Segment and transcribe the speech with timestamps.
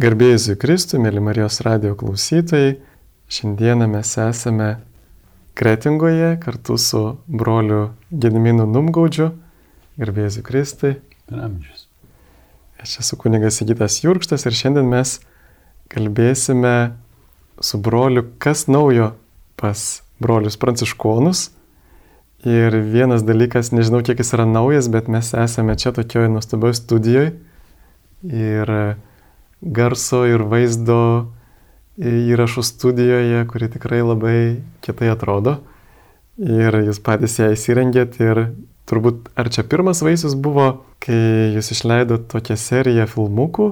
[0.00, 2.78] Garbėjusui Kristui, mėly Marijos radio klausytojai,
[3.28, 4.68] šiandieną mes esame
[5.58, 9.26] Kretingoje kartu su broliu Gediminu Numgaudžiu.
[10.00, 10.92] Garbėjusui Kristui.
[11.28, 11.82] Ramžius.
[12.80, 15.18] Aš esu kunigas Sigitas Jurkštas ir šiandien mes
[15.92, 16.94] kalbėsime
[17.60, 19.10] su broliu, kas naujo
[19.60, 19.84] pas
[20.16, 21.50] brolius pranciškonus.
[22.48, 27.36] Ir vienas dalykas, nežinau kiek jis yra naujas, bet mes esame čia tokioje nuostabioje studijoje.
[28.24, 28.76] Ir
[29.60, 31.30] garso ir vaizdo
[32.00, 34.38] įrašų studijoje, kuri tikrai labai
[34.84, 35.58] kietai atrodo.
[36.40, 38.46] Ir jūs patys ją įsirengėt ir
[38.88, 43.68] turbūt ar čia pirmas vaisius buvo, kai jūs išleidot tokią seriją filmukų,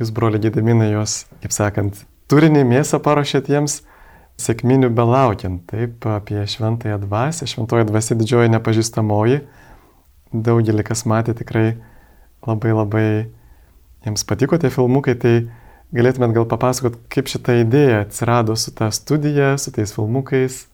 [0.00, 3.80] jūs broli Gėdaminai jos, kaip sakant, turinį mėsą paruošėt jiems
[4.40, 9.42] sėkminių belaukiant, taip, apie šventąją dvasę, šventoji dvasia didžioji nepažįstamoji.
[10.30, 11.74] Daugelį kas matė tikrai
[12.46, 13.08] labai labai
[14.04, 15.34] jiems patiko tie filmukai, tai
[15.96, 20.64] galėtumėt gal papasakot, kaip šita idėja atsirado su ta studija, su tais filmukais.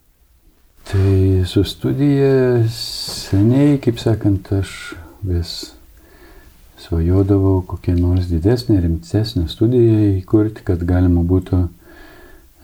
[0.86, 4.94] Tai su studija seniai, kaip sakant, aš
[5.26, 5.54] vis
[6.78, 11.64] svajodavau kokią nors didesnę, rimtesnę studiją įkurti, kad galima būtų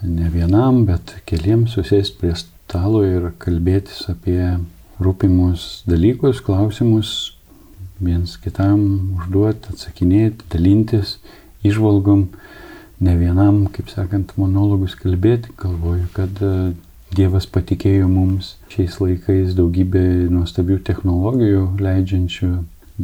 [0.07, 4.39] ne vienam, bet keliems susėsti prie stalo ir kalbėtis apie
[5.03, 7.32] rūpimus dalykus, klausimus,
[8.03, 8.83] viens kitam
[9.19, 11.17] užduoti, atsakinėti, dalintis,
[11.67, 12.27] išvalgom,
[13.03, 16.73] ne vienam, kaip sakant, monologus kalbėti, galvoju, kad e,
[17.13, 20.01] Dievas patikėjo mums šiais laikais daugybę
[20.33, 22.49] nuostabių technologijų, leidžiančių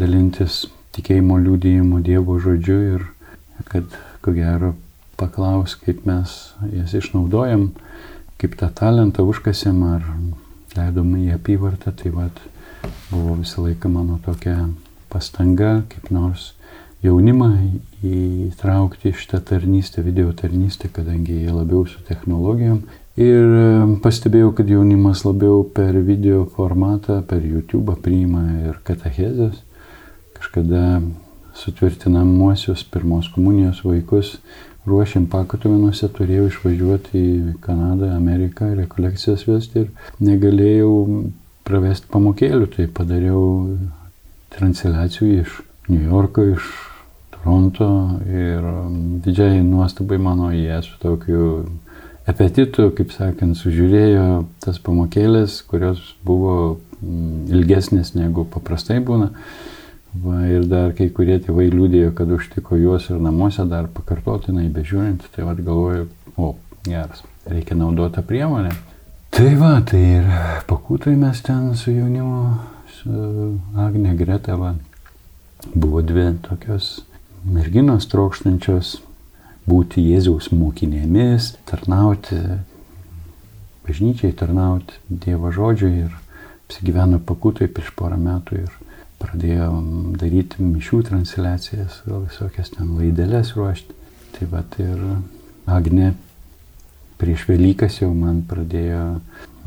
[0.01, 0.63] dalintis
[0.97, 3.05] tikėjimo liūdėjimo Dievo žodžiu ir
[3.69, 3.85] kad,
[4.25, 4.73] ko gero,
[5.21, 6.35] paklaus, kaip mes
[6.73, 7.69] jas išnaudojam,
[8.41, 10.07] kaip tą talentą užkasėm ar
[10.77, 12.41] leidom į apyvartą, tai vad
[13.11, 14.57] buvo visą laiką mano tokia
[15.13, 16.53] pastanga kaip nors
[17.03, 17.51] jaunimą
[18.03, 22.83] įtraukti šitą tarnystę, video tarnystę, kadangi jie labiau su technologijom.
[23.19, 23.55] Ir
[24.03, 29.59] pastebėjau, kad jaunimas labiau per video formatą, per YouTube priima ir katechezės.
[30.39, 31.01] Kažkada
[31.59, 34.37] sutvirtinamuosius pirmos komunijos vaikus
[34.89, 39.91] ruošiam pakatuvinuose, turėjau išvažiuoti į Kanadą, Ameriką, rekolekcijas vesti ir
[40.23, 40.93] negalėjau
[41.67, 43.43] pravesti pamokėlių, tai padariau
[44.55, 46.69] transliacijų iš New Yorko, iš
[47.35, 47.89] Toronto
[48.29, 51.69] ir um, didžiai nuostabai mano jie su tokiu
[52.29, 59.31] apetitu, kaip sakant, sužiūrėjo tas pamokėlės, kurios buvo mm, ilgesnės negu paprastai būna.
[60.19, 65.27] Va, ir dar kai kurie tėvai liūdėjo, kad užtiko juos ir namuose dar pakartotinai bežiūrint,
[65.35, 66.55] tai vad galvoju, o,
[66.89, 68.73] geras, reikia naudoti priemonę.
[69.37, 70.33] Tai va, tai ir
[70.69, 74.75] pakūtai mes ten su jaunimu Agne Greta va,
[75.75, 77.03] buvo dvi tokios
[77.45, 78.97] merginos trokštančios
[79.69, 82.39] būti Jėzaus mokinėmis, tarnauti,
[83.87, 86.15] bažnyčiai tarnauti Dievo žodžiui ir
[86.67, 88.73] apsigyveno pakutai prieš porą metų ir
[89.19, 89.69] pradėjo
[90.21, 93.97] daryti mišių transliacijas, visokias ten laidelės ruošti.
[94.37, 95.05] Tai va ir
[95.69, 96.13] Agne
[97.19, 99.19] prieš Velykas jau man pradėjo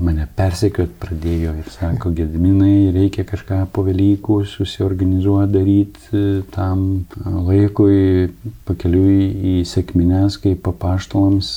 [0.01, 6.83] mane persekiot pradėjo ir sako, Gediminai, reikia kažką po Velykų susiorganizuoti, daryti e, tam
[7.21, 8.31] laikui,
[8.67, 11.51] pakeliui į sėkmines, kai papaštalams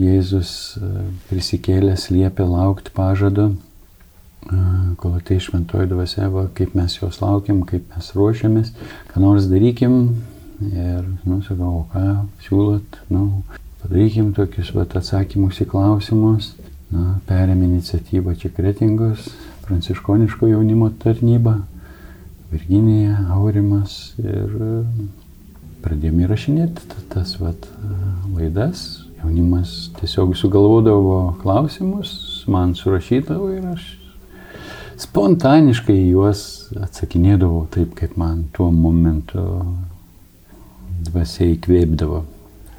[0.00, 0.92] Jėzus e,
[1.30, 4.62] prisikėlęs liepia laukti pažado, e,
[5.02, 8.74] kol tai šventoji dvasia, va, kaip mes jos laukiam, kaip mes ruošiamės,
[9.12, 9.98] ką nors darykim.
[10.62, 12.02] Ir, nu, sakau, ką
[12.44, 13.42] siūlot, nu,
[13.82, 16.52] padarykim tokius va, atsakymus į klausimus
[16.92, 19.28] na, perėmė iniciatyvą čia Kretingos,
[19.66, 21.62] pranciškoniško jaunimo tarnyba,
[22.52, 24.74] Virginija, Aurimas ir e,
[25.80, 27.96] pradėjome įrašinėti tas vat, e,
[28.36, 28.84] laidas.
[29.22, 32.12] Jaunimas tiesiog sugalvodavo klausimus,
[32.50, 33.86] man surašydavo ir aš
[35.02, 36.42] spontaniškai juos
[36.76, 39.42] atsakinėdavau taip, kaip man tuo momentu
[41.08, 42.22] dvasia įkvėpdavo.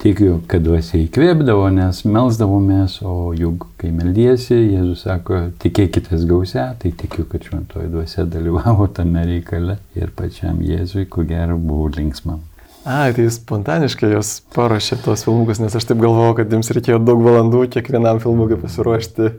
[0.04, 6.92] Tikiu, kad dvasia įkvėpdavo, nes melzdavomės, o juk kai meldiesi, Jėzus sako, tikėkitės gausia, tai
[7.00, 12.36] tikiu, kad šventoji dvasia dalyvavo tame reikale ir pačiam Jėzui, ko gero, buvo linksma.
[12.84, 17.24] A, tai spontaniškai jos paruošė tos filmukus, nes aš taip galvojau, kad jums reikėjo daug
[17.24, 19.32] valandų kiekvienam filmukui pasiruošti.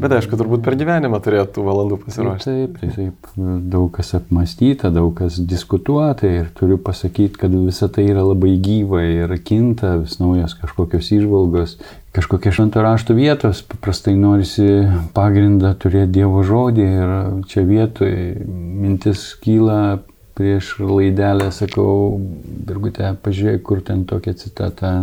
[0.00, 2.52] Bet aišku, turbūt per gyvenimą turėtų tų valandų pasiruošti.
[2.80, 3.26] Taip, taip,
[3.72, 9.02] daug kas apmastyta, daug kas diskutuota ir turiu pasakyti, kad visa tai yra labai gyva
[9.04, 11.74] ir kinta, vis naujos kažkokios išvalgos,
[12.16, 14.86] kažkokie švento rašto vietos, paprastai norisi
[15.16, 17.12] pagrindą turėti Dievo žodį ir
[17.52, 20.00] čia vietoje mintis kyla
[20.38, 22.16] prieš laidelę sakau,
[22.64, 24.94] Birgutė, pažiūrėk, kur ten tokia citata,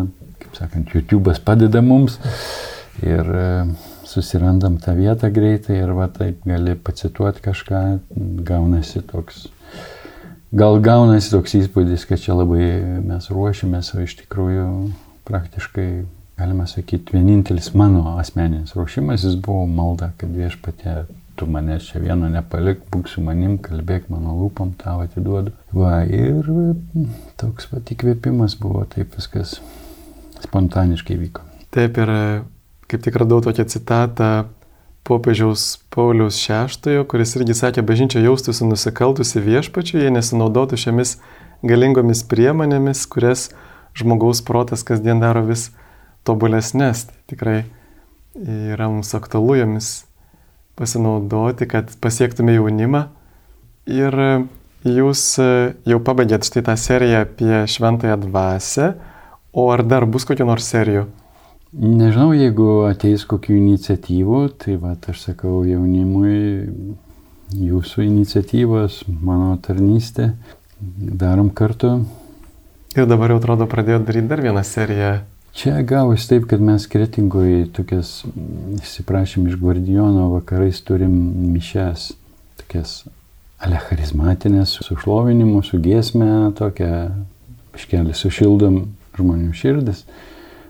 [0.41, 2.17] kaip sakant, YouTube'as padeda mums.
[3.05, 3.29] Ir
[4.09, 7.83] susirandam tą vietą greitai ir va taip gali pacituoti kažką,
[8.47, 9.47] gaunasi toks
[10.51, 12.65] gal gaunasi toks įspūdis, kad čia labai
[13.05, 14.65] mes ruošiamės, o iš tikrųjų
[15.29, 15.87] praktiškai,
[16.39, 21.03] galima sakyti, vienintelis mano asmeninis ruošimasis buvo malda, kad viešpatė,
[21.39, 25.53] tu manęs čia vieno nepalik, būk su manim, kalbėk mano lūpom, tau atiduodu.
[25.75, 26.49] Va, ir
[27.39, 29.59] toks pat įkvėpimas buvo, taip viskas
[30.43, 31.45] spontaniškai vyko.
[31.75, 32.11] Taip ir
[32.89, 34.29] kaip tik radau tokią citatą
[35.05, 41.17] popiežiaus Pauliaus VI, kuris irgi sakė, bažnyčia jaustųsi nusikaltusi viešpačiu, jei nesinaudotų šiomis
[41.65, 43.49] galingomis priemonėmis, kurias
[43.97, 45.69] žmogaus protas kasdien daro vis
[46.27, 47.07] tobulesnės.
[47.09, 47.57] Tai tikrai
[48.35, 49.91] yra mums aktualu jomis
[50.79, 53.07] pasinaudoti, kad pasiektume jaunimą.
[53.89, 54.15] Ir
[54.85, 55.23] jūs
[55.89, 58.93] jau pabaigėt štai tą seriją apie šventąją dvasę,
[59.53, 61.07] o ar dar bus kokių nors serijų?
[61.69, 66.65] Nežinau, jeigu ateis kokių iniciatyvų, tai va, aš sakau jaunimui,
[67.53, 70.31] jūsų iniciatyvos, mano tarnystė,
[70.79, 71.99] darom kartu.
[72.97, 75.11] Ir dabar jau atrodo pradėjo daryti dar vieną seriją.
[75.53, 78.23] Čia gavosi taip, kad mes kretingoje tokias,
[78.79, 81.13] įsiprašym iš Guardijono, vakarais turim
[81.53, 82.15] mišes,
[82.63, 83.03] tokias
[83.61, 86.91] alecharizmatinės, su šlovinimu, su giesme, tokią,
[87.77, 88.81] iškelį sušildom
[89.21, 90.05] žmonių širdis.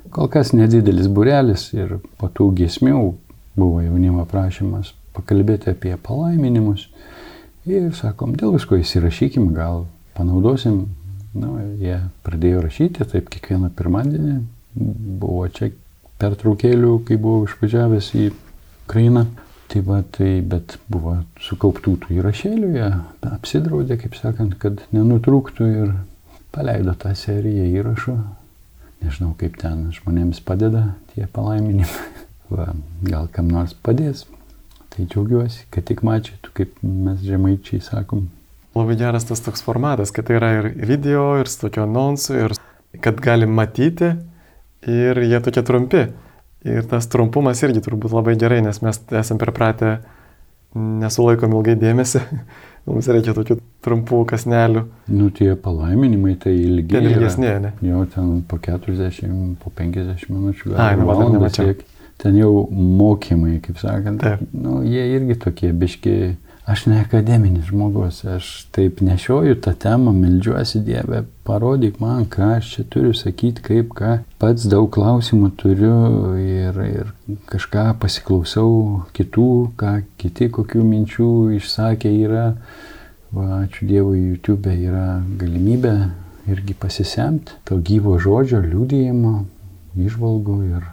[0.09, 3.01] Kol kas nedidelis burelis ir po tų giesmių
[3.59, 6.87] buvo jaunimo prašymas pakalbėti apie palaiminimus.
[7.69, 9.85] Ir sakom, dėl visko įsirašykim, gal
[10.17, 10.87] panaudosim.
[11.37, 14.39] Nu, jie pradėjo rašyti, taip kiekvieną pirmadienį
[15.21, 15.69] buvo čia
[16.21, 18.25] pertraukėlių, kai buvau išvažiavęs į
[18.87, 19.27] Ukrainą.
[19.69, 22.87] Tai va, tai, bet buvo sukauptų tų įrašėlių, jie
[23.29, 25.91] apsidraudė, kaip sakant, kad nenutrūktų ir
[26.55, 28.15] paleido tą seriją įrašų
[28.99, 32.07] Nežinau, kaip ten žmonėms padeda tie palaiminimai.
[32.53, 32.71] Va,
[33.05, 34.25] gal kam nors padės.
[34.89, 38.25] Tai džiaugiuosi, kad tik mačiatų, kaip mes žemaičiai sakom.
[38.73, 42.55] Labai geras tas toks formatas, kad tai yra ir video, ir su tokio anonsu, ir
[43.05, 44.15] kad galim matyti,
[44.89, 46.07] ir jie tokie trumpi.
[46.67, 49.99] Ir tas trumpumas irgi turbūt labai gerai, nes mes esame pripratę
[50.75, 52.25] nesulaikom ilgai dėmesį.
[52.87, 54.83] Mums reikia tokių trumpų kasnelių.
[55.13, 56.95] Nu, tie palaiminimai tai ilgi.
[56.95, 57.71] Ten ilgesnė, ne?
[57.85, 60.75] Jau ten po 40, po 50 minučių.
[60.79, 61.75] Ai, nu, valandą nemačiau.
[62.19, 64.19] Ten jau mokymai, kaip sakant.
[64.23, 64.41] Taip.
[64.51, 66.15] Nu, jie irgi tokie biški
[66.69, 72.67] Aš ne akademinis žmogus, aš taip nešioju tą temą, melžiuosi Dievę, parodyk man, ką aš
[72.75, 74.11] čia turiu sakyti, kaip ką.
[74.37, 75.95] Pats daug klausimų turiu
[76.37, 77.09] ir, ir
[77.49, 78.69] kažką pasiklausau
[79.17, 79.49] kitų,
[79.81, 82.45] ką kiti kokių minčių išsakė yra.
[83.33, 85.95] Va, ačiū Dievui, YouTube yra galimybė
[86.53, 89.35] irgi pasisemti to gyvo žodžio, liūdėjimo,
[90.05, 90.89] išvalgų ir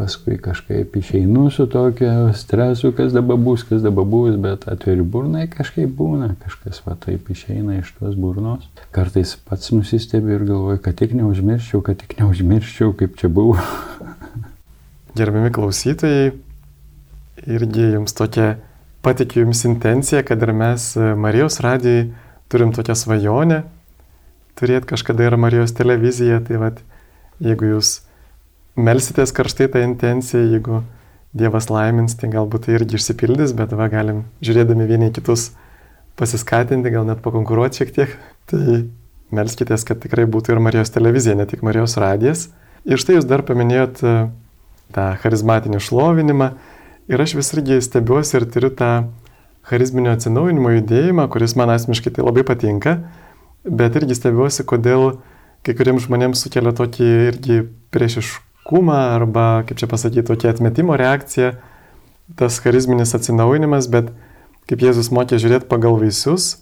[0.00, 5.44] paskui kažkaip išeinu su tokia stresu, kas dabar bus, kas dabar bus, bet atveri burnai
[5.52, 8.64] kažkaip būna, kažkas va taip išeina iš tos burnos.
[8.96, 13.58] Kartais pats nusistebiu ir galvoju, kad tik neužmirščiau, kad tik neužmirščiau, kaip čia buvo.
[15.20, 16.32] Gerbiami klausytojai,
[17.44, 18.54] irgi jums tokia,
[19.04, 22.08] patikiu jums intenciją, kad ir mes Marijos radijai
[22.48, 23.60] turim tokią svajonę
[24.60, 26.80] turėti kažkada ir Marijos televiziją, tai vad,
[27.40, 28.00] jeigu jūs
[28.80, 30.82] melsitės karštai tą intenciją, jeigu
[31.30, 35.52] Dievas laimins, tai galbūt tai irgi išsipildys, bet va galim žiūrėdami vieni kitus
[36.18, 38.16] pasiskatinti, gal net pakonkuruoti šiek tiek.
[38.50, 38.80] Tai
[39.30, 42.48] melskitės, kad tikrai būtų ir Marijos televizija, ne tik Marijos radijas.
[42.82, 44.16] Ir štai jūs dar paminėjot e,
[44.96, 46.50] tą charizmatinį šlovinimą.
[47.14, 48.90] Ir aš vis irgi stebiuosi ir turiu tą
[49.70, 52.98] charizminio atsinaujinimo judėjimą, kuris man asmeniškai tai labai patinka.
[53.62, 55.20] Bet irgi stebiuosi, kodėl
[55.62, 61.54] kai kuriems žmonėms sukelia tokį irgi priešiškumą kūmą arba, kaip čia pasakyti, tokia atmetimo reakcija,
[62.38, 64.12] tas charizminis atsinaujinimas, bet
[64.70, 66.58] kaip Jėzus mokė žiūrėti pagal vaisius.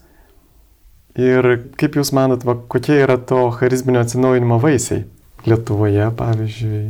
[1.18, 1.48] Ir
[1.80, 5.04] kaip Jūs manot, va, kokie yra to charizminio atsinaujinimo vaisiai
[5.48, 6.82] Lietuvoje, pavyzdžiui?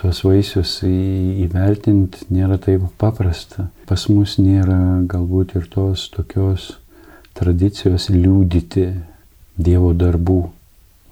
[0.00, 3.68] Tuos vaisius įvertinti nėra taip paprasta.
[3.88, 6.72] Pas mus nėra galbūt ir tos tokios
[7.36, 8.88] tradicijos liūdyti
[9.62, 10.40] Dievo darbų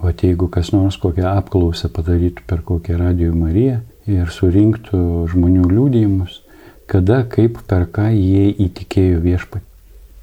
[0.01, 6.39] O jeigu kas nors kokią apklausą padarytų per kokią radio Mariją ir surinktų žmonių liūdėjimus,
[6.89, 9.67] kada, kaip, per ką jie įtikėjo viešpatį,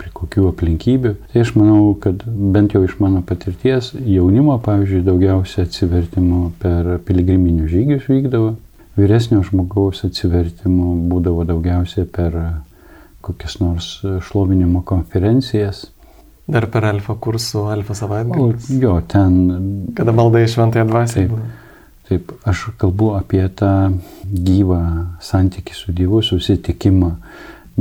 [0.01, 5.67] prie kokių aplinkybių, tai aš manau, kad bent jau iš mano patirties jaunimo, pavyzdžiui, daugiausia
[5.67, 8.55] atsivertimų per piligriminius žygius vykdavo,
[8.97, 12.39] vyresnio žmogaus atsivertimų būdavo daugiausia per
[13.21, 13.91] kokias nors
[14.25, 15.85] šlovinimo konferencijas
[16.47, 18.79] Dar per alfa kursų, alfa savaitgalį.
[18.79, 19.33] Jo, ten.
[19.97, 21.25] Kada malda į šventąją dvasę.
[21.27, 21.57] Taip,
[22.07, 23.73] taip, aš kalbu apie tą
[24.23, 24.81] gyvą
[25.27, 27.11] santykių su Dievu, susitikimą.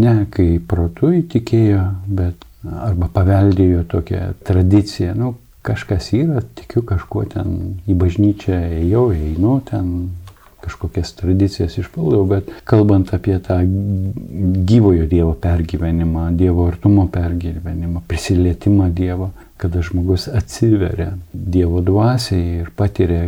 [0.03, 1.85] Ne kai protu įtikėjo,
[2.19, 5.15] bet arba paveldėjo tokią tradiciją.
[5.17, 5.35] Nu,
[5.67, 7.57] kažkas yra, tikiu kažkuo ten
[7.87, 9.93] į bažnyčią ėjau, einu ten
[10.67, 13.61] kažkokias tradicijas išpildau, bet kalbant apie tą
[14.67, 23.23] gyvojo Dievo pergyvenimą, Dievo artumo pergyvenimą, prisilietimą Dievo, kada žmogus atsiveria Dievo dvasiai ir patiria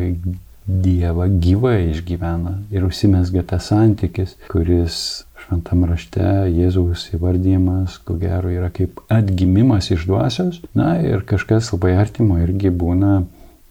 [0.69, 4.99] Dievą gyvai išgyvena ir užsimesga tas santykis, kuris
[5.41, 10.61] šventam rašte Jėzaus įvardymas, ko gero, yra kaip atgimimas iš dvasios.
[10.77, 13.23] Na ir kažkas labai artimo irgi būna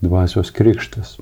[0.01, 1.19] dvasios krikštas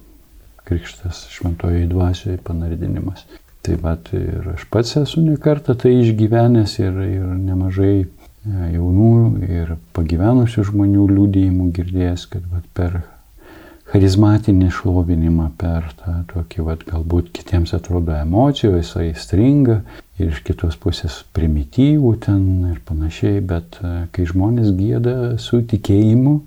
[0.66, 3.26] krikštas šventojoje dvasioje panardinimas.
[3.66, 8.08] Taip pat ir aš pats esu nekartą tai išgyvenęs ir, ir nemažai e,
[8.76, 9.12] jaunų
[9.48, 13.00] ir pagyvenusių žmonių liūdėjimų girdėjęs, kad vat, per
[13.90, 19.80] charizmatinį šlovinimą, per tą tokį, vat, galbūt kitiems atrodo emocijų, jisai stringa
[20.20, 26.40] ir iš kitos pusės primityvų ten ir panašiai, bet e, kai žmonės gėda su tikėjimu,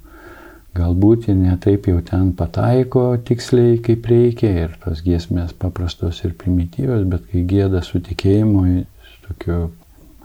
[0.78, 7.04] galbūt jie netaip jau ten pataiko tiksliai kaip reikia ir tos giesmės paprastos ir primityvios,
[7.10, 8.64] bet kai gėda su tikėjimu,
[9.10, 9.58] su tokiu,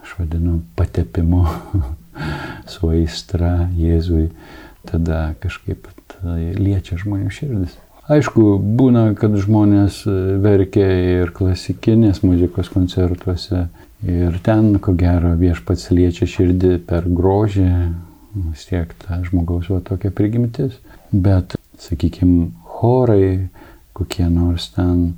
[0.03, 1.45] aš vadinu, patepimu,
[2.73, 4.29] su aistra Jėzui,
[4.89, 7.79] tada kažkaip tada liečia žmonių širdis.
[8.11, 10.01] Aišku, būna, kad žmonės
[10.43, 10.87] verkia
[11.23, 13.69] ir klasikinės muzikos koncertuose
[14.03, 17.69] ir ten, ko gero, viešpats liečia širdį per grožį,
[18.35, 20.79] vis tiek ta žmogaus va tokia prigimtis.
[21.11, 22.49] Bet, sakykime,
[22.79, 23.49] chorai,
[23.93, 25.13] kokie nors ten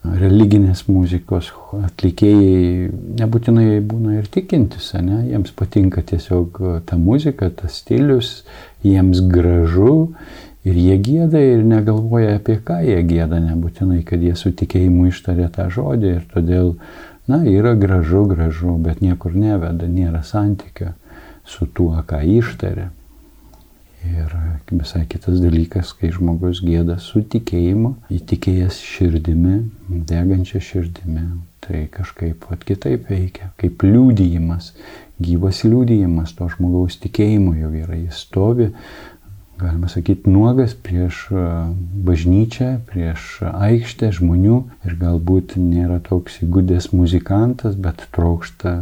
[0.00, 2.88] religinės muzikos atlikėjai
[3.20, 5.26] nebūtinai būna ir tikintis, ne?
[5.28, 8.30] jiems patinka tiesiog ta muzika, tas stilius,
[8.86, 10.14] jiems gražu
[10.64, 15.50] ir jie gėda ir negalvoja apie ką jie gėda, nebūtinai, kad jie su tikėjimu ištarė
[15.52, 16.72] tą žodį ir todėl,
[17.28, 20.94] na, yra gražu, gražu, bet niekur neveda, nėra santykio
[21.44, 22.90] su tuo, ką ištarė.
[24.08, 24.32] Ir
[24.70, 29.58] visai kitas dalykas, kai žmogus gėda su tikėjimu, įtikėjęs širdimi,
[30.08, 31.26] degančia širdimi,
[31.60, 34.72] tai kažkaip pat kitaip veikia, kaip liūdėjimas,
[35.20, 38.70] gyvas liūdėjimas to žmogaus tikėjimo jau yra, jis stovi,
[39.60, 41.26] galima sakyti, nuogas prieš
[42.08, 48.78] bažnyčią, prieš aikštę žmonių ir galbūt nėra toks įgudęs muzikantas, bet trokšta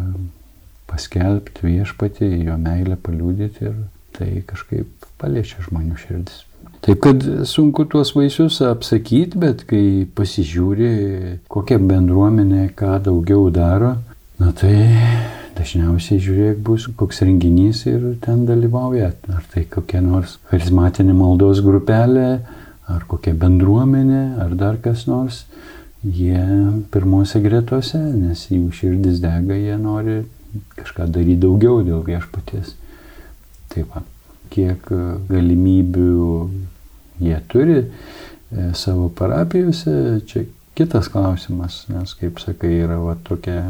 [0.88, 3.80] paskelbti viešpatį, jo meilę paliūdyti ir
[4.18, 6.44] tai kažkaip paliečia žmonių širdis.
[6.84, 10.92] Taip kad sunku tuos vaisius apsakyti, bet kai pasižiūri,
[11.50, 13.96] kokia bendruomenė ką daugiau daro,
[14.38, 14.76] na tai
[15.58, 19.10] dažniausiai žiūrėk bus koks renginys ir ten dalyvauja.
[19.34, 22.28] Ar tai kokia nors charizmatinė maldos grupelė,
[22.88, 25.44] ar kokia bendruomenė, ar dar kas nors.
[25.98, 26.38] Jie
[26.94, 30.20] pirmose gretose, nes jų širdis dega, jie nori
[30.78, 32.74] kažką daryti daugiau dėl viešpaties.
[33.72, 34.02] Tai va,
[34.52, 36.28] kiek e, galimybių
[37.22, 37.88] jie turi e,
[38.78, 39.94] savo parapijose,
[40.28, 40.46] čia
[40.78, 43.60] kitas klausimas, nes, kaip sakai, yra va tokia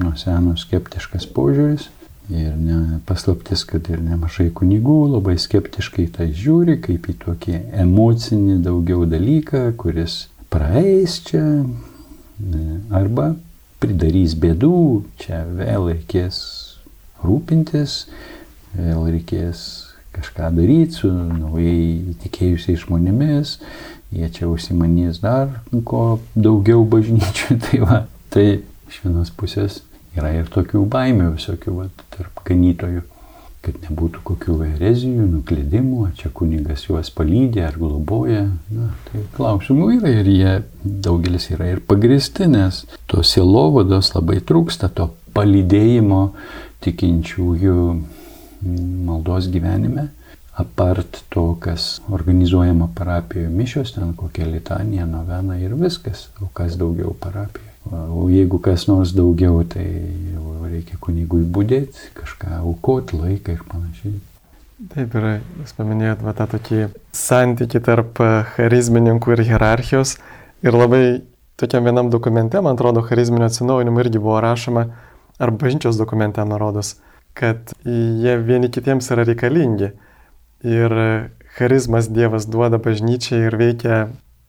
[0.00, 1.90] nuo seno skeptiškas požiūris.
[2.32, 8.62] Ir ne, paslaptis, kad ir nemažai kunigų labai skeptiškai tai žiūri, kaip į tokį emocinį
[8.64, 11.42] daugiau dalyką, kuris praeis čia,
[12.88, 13.34] arba
[13.84, 14.76] pridarys bėdų,
[15.20, 16.38] čia vėl reikės
[17.24, 18.04] rūpintis,
[18.72, 19.60] vėl reikės
[20.14, 23.58] kažką daryti su naujai įtikėjusiais žmonėmis,
[24.14, 27.58] jie čia užsimanys dar ko daugiau bažnyčių.
[27.64, 27.98] Tai, va,
[28.32, 28.46] tai
[28.88, 29.82] iš vienos pusės
[30.14, 33.04] yra ir tokių baimių visokių va, tarp ganytojų
[33.64, 38.44] kad nebūtų kokių erezijų, nuklydimų, ar čia kunigas juos palydė ar globoja.
[38.74, 40.54] Na, tai klausimų yra ir jie
[40.84, 46.26] daugelis yra ir pagristi, nes tos sielovados labai trūksta, to palydėjimo
[46.84, 47.78] tikinčiųjų
[49.08, 50.10] maldos gyvenime.
[50.54, 57.16] Apart to, kas organizuojama parapijoje mišios, ten kokia litanija, novena ir viskas, o kas daugiau
[57.18, 57.73] parapijoje.
[57.92, 59.84] O jeigu kas nors daugiau, tai
[60.74, 64.14] reikia kunigui būdėti, kažką aukoti, laiką ir panašiai.
[64.94, 66.80] Taip yra, jūs paminėjot va, tą tokį
[67.14, 68.18] santyki tarp
[68.56, 70.16] charizmininkų ir hierarchijos.
[70.64, 71.02] Ir labai
[71.60, 74.88] tokiam vienam dokumente, man atrodo, charizminio atsinaujinimo irgi buvo rašoma,
[75.38, 76.96] ar bažnyčios dokumente, man rodos,
[77.38, 79.92] kad jie vieni kitiems yra reikalingi.
[80.64, 80.96] Ir
[81.54, 84.04] charizmas Dievas duoda bažnyčiai ir veikia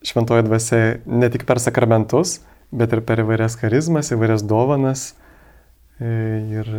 [0.06, 2.40] šventoje dvasia ne tik per sakramentus,
[2.72, 5.12] bet ir per įvairias charizmas, įvairias dovanas.
[6.00, 6.08] E,
[6.52, 6.72] ir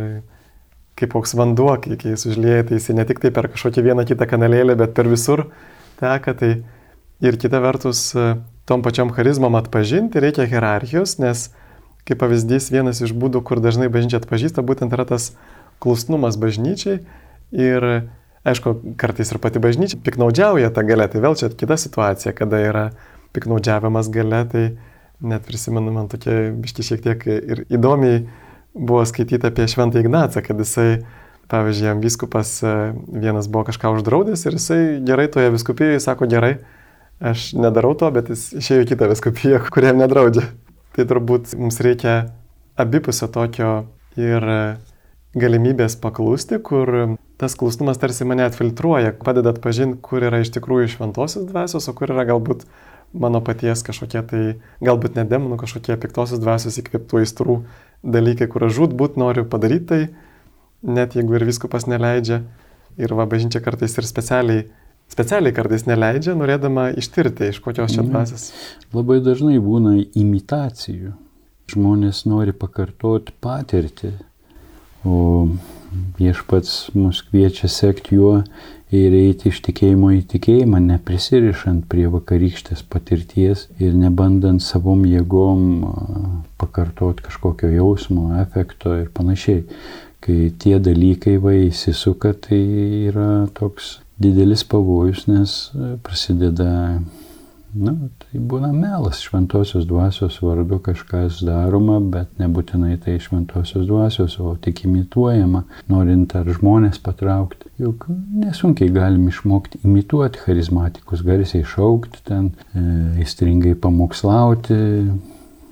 [0.98, 4.26] kaip koks vanduo, kai, jis užlieja, tai jis ne tik tai per kažkokį vieną kitą
[4.30, 5.46] kanalėlį, bet per visur
[6.00, 6.34] teka.
[6.38, 6.50] Tai
[7.22, 8.10] ir kita vertus,
[8.68, 11.48] tom pačiom charizmom atpažinti reikia hierarchijos, nes
[12.08, 15.32] kaip pavyzdys vienas iš būdų, kur dažnai bažnyčia atpažįsta, būtent yra tas
[15.82, 17.02] klusnumas bažnyčiai.
[17.54, 17.86] Ir
[18.48, 22.84] aišku, kartais ir pati bažnyčia piknaudžiauja tą galę, tai vėl čia kita situacija, kada yra
[23.36, 24.64] piknaudžiavimas gale, tai
[25.20, 28.22] net prisimenu man tokia biški šiek tiek ir įdomiai
[28.78, 31.02] buvo skaityti apie Šventą Ignacą, kad jisai,
[31.50, 32.74] pavyzdžiui, jam viskupas e,
[33.08, 36.58] vienas buvo kažką uždraudęs ir jisai gerai toje viskupijoje sako gerai,
[37.18, 40.46] aš nedarau to, bet jis išėjo į kitą viskupiją, kuriam nedraudžia.
[40.94, 42.18] Tai turbūt mums reikia
[42.78, 43.72] abipusio tokio
[44.18, 44.44] ir
[45.38, 51.46] galimybės paklusti, kur tas klusnumas tarsi mane atfiltruoja, padeda atpažinti, kur yra iš tikrųjų šventosios
[51.50, 52.64] dvasios, o kur yra galbūt
[53.12, 54.42] mano paties kažkokie tai,
[54.84, 57.60] galbūt ne demonų, kažkokie piktosios dvasios įkvėptų aistrų
[58.02, 60.02] dalykai, kur aš žudbūt noriu padaryti tai,
[60.82, 62.42] net jeigu ir viskupas neleidžia.
[62.98, 64.66] Ir va, bažnyčia kartais ir specialiai,
[65.10, 68.10] specialiai kartais neleidžia, norėdama ištirti, iš kokios čia mhm.
[68.10, 68.50] dvasios.
[68.94, 71.14] Labai dažnai būna imitacijų.
[71.68, 74.14] Žmonės nori pakartoti patirtį,
[75.04, 75.50] o
[76.16, 78.38] viešpats mus kviečia sekti juo
[78.94, 85.62] ir eiti iš tikėjimo į tikėjimą, neprisirišant prie vakarykštės patirties ir nebandant savom jėgom
[86.60, 89.64] pakartoti kažkokio jausmo, efekto ir panašiai.
[90.24, 92.58] Kai tie dalykai va įsisuka, tai
[93.12, 95.58] yra toks didelis pavojus, nes
[96.02, 96.98] prasideda
[97.74, 104.52] Nu, tai būna melas šventosios dvasios vardu kažkas daroma, bet nebūtinai tai šventosios dvasios, o
[104.60, 107.72] tik imituojama, norint ar žmonės patraukti.
[107.80, 112.84] Juk nesunkiai galim išmokti imituoti charizmatikus, garsiai šaukti, ten e,
[113.24, 114.78] įstringai pamokslauti,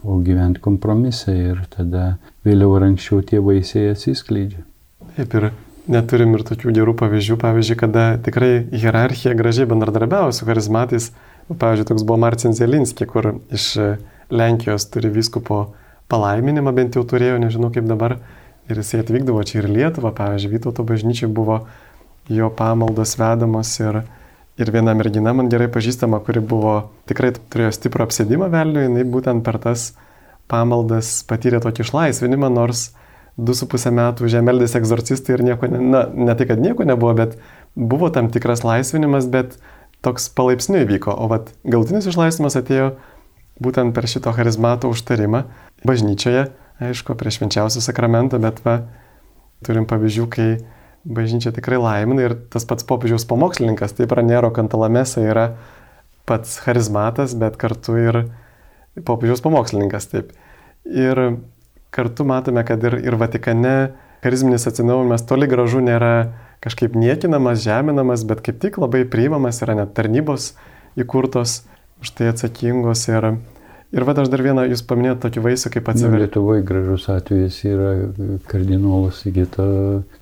[0.07, 4.63] o gyventi kompromisą ir tada vėliau ar anksčiau tie vaisiai atsiskleidžia.
[5.17, 5.51] Taip ir
[5.91, 11.11] neturim ir tokių gerų pavyzdžių, pavyzdžiui, kada tikrai hierarchija gražiai bendradarbiavo su charizmatais
[11.47, 13.69] Pavyzdžiui, toks buvo Marcin Zelinski, kur iš
[14.35, 15.61] Lenkijos turi vyskupo
[16.11, 18.19] palaiminimą, bent jau turėjo, nežinau kaip dabar.
[18.67, 21.61] Ir jisai atvykdavo čia ir Lietuvą, pavyzdžiui, Vytauto bažnyčiai buvo
[22.27, 24.01] jo pamaldos vedamos ir,
[24.59, 26.75] ir viena mergina man gerai pažįstama, kuri buvo
[27.07, 29.93] tikrai turėjo stiprų apsėdimą velnių, jinai būtent per tas
[30.51, 32.89] pamaldas patyrė tokį išlaisvinimą, nors
[33.37, 37.39] du su pusę metų žemeldės egzorcistai ir nieko, na, ne tai, kad nieko nebuvo, bet
[37.77, 39.59] buvo tam tikras laisvinimas, bet
[40.05, 42.95] toks palaipsniui vyko, o vat galtinis išlaisvimas atėjo
[43.63, 45.45] būtent per šito charizmato užtarimą
[45.87, 46.49] bažnyčioje,
[46.83, 48.81] aišku, prieš švenčiausią sakramentą, bet va,
[49.65, 50.49] turim pavyzdžių, kai
[51.07, 55.47] bažnyčia tikrai laimina ir tas pats popiežiaus pamokslininkas, tai pranero kantalamesa yra
[56.29, 58.21] pats charizmatas, bet kartu ir
[59.07, 60.35] popiežiaus pamokslininkas, taip.
[60.87, 61.39] Ir
[61.95, 63.77] kartu matome, kad ir, ir Vatikane
[64.25, 66.13] charizminis atsinaujimas toli gražu nėra
[66.65, 70.55] kažkaip niekinamas, žeminamas, bet kaip tik labai priimamas yra net tarnybos
[70.99, 71.63] įkurtos
[72.03, 73.07] už tai atsakingos.
[73.09, 73.29] Ir,
[73.97, 76.17] ir vad aš dar vieną, jūs paminėjote tokį vaisių kaip atsiveria.
[76.17, 77.91] Nu, Lietuvoje gražus atvejis yra
[78.51, 79.67] kardinolas Sigita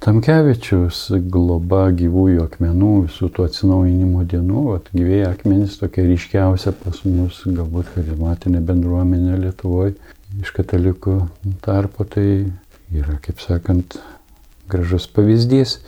[0.04, 4.66] Tamkevičius, globa gyvųjų akmenų, visų tų atsinaujinimo dienų.
[4.72, 9.96] Vat, gyvėjai akmenys tokia ryškiausia pas mus, galbūt charizmatinė bendruomenė Lietuvoje
[10.42, 11.18] iš katalikų
[11.62, 12.26] tarpo, tai
[12.94, 13.98] yra, kaip sakant,
[14.70, 15.78] gražus pavyzdys.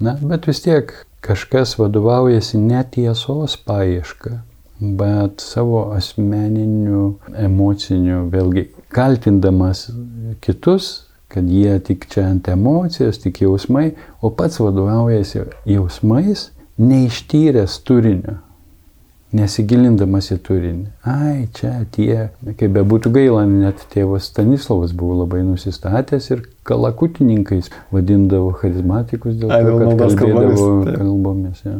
[0.00, 4.40] Na, bet vis tiek kažkas vadovaujasi netiesos paieška,
[4.80, 9.88] bet savo asmeniniu, emociniu, vėlgi kaltindamas
[10.42, 16.50] kitus, kad jie tik čia ant emocijos, tik jausmai, o pats vadovaujasi jausmais,
[16.82, 18.40] neištyręs turinio
[19.32, 20.86] nesigilindamas į turinį.
[21.08, 22.28] Ai, čia tie,
[22.58, 29.78] kaip bebūtų gaila, net tėvas Stanislavas buvo labai nusistatęs ir kalakutininkais vadindavo charizmatikus dėl to,
[29.98, 30.98] kad kalbėdavo kalbomis.
[30.98, 31.78] kalbomis ja.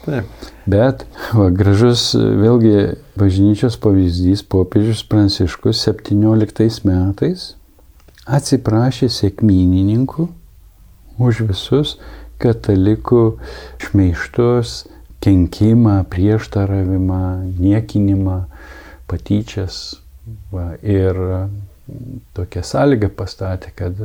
[0.00, 0.48] Taip.
[0.70, 1.04] Bet
[1.36, 7.50] va, gražus vėlgi bažnyčios pavyzdys popiežius Pranciškus 17 metais
[8.24, 10.28] atsiprašė sėkminininkų
[11.20, 11.98] už visus
[12.40, 13.24] katalikų
[13.84, 14.86] šmeištus,
[15.20, 17.24] kenkimą, prieštaravimą,
[17.60, 18.38] niekinimą,
[19.10, 20.00] patyčias.
[20.52, 21.18] Va, ir
[22.36, 24.00] tokią sąlygą pastatė, kad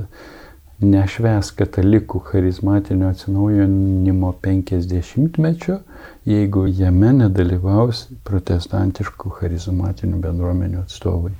[0.83, 5.79] nešves katalikų charizmatinio atsinaujinimo 50-mečio,
[6.27, 11.31] jeigu jame nedalyvaus protestantiškų charizmatinių bendruomenių atstovai.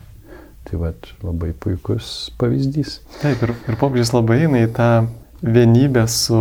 [0.66, 3.00] Tai vad labai puikus pavyzdys.
[3.22, 4.90] Taip, ir, ir popiežius labai eina į tą
[5.46, 6.40] vienybę su,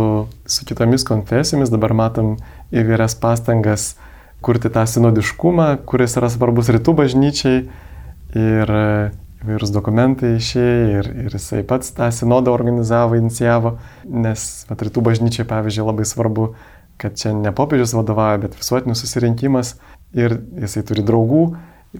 [0.49, 1.69] su kitomis konfesijomis.
[1.69, 2.35] Dabar matom
[2.73, 3.91] įvairias pastangas
[4.45, 7.67] kurti tą sinodiškumą, kuris yra svarbus rytų bažnyčiai
[8.35, 8.73] ir
[9.45, 13.75] įvairūs dokumentai išėjo ir, ir jisai pats tą sinodą organizavo, inicijavo,
[14.09, 16.49] nes vat, rytų bažnyčiai, pavyzdžiui, labai svarbu,
[17.01, 19.75] kad čia ne popiežius vadovauja, bet visuotinis susirinkimas
[20.17, 21.45] ir jisai turi draugų,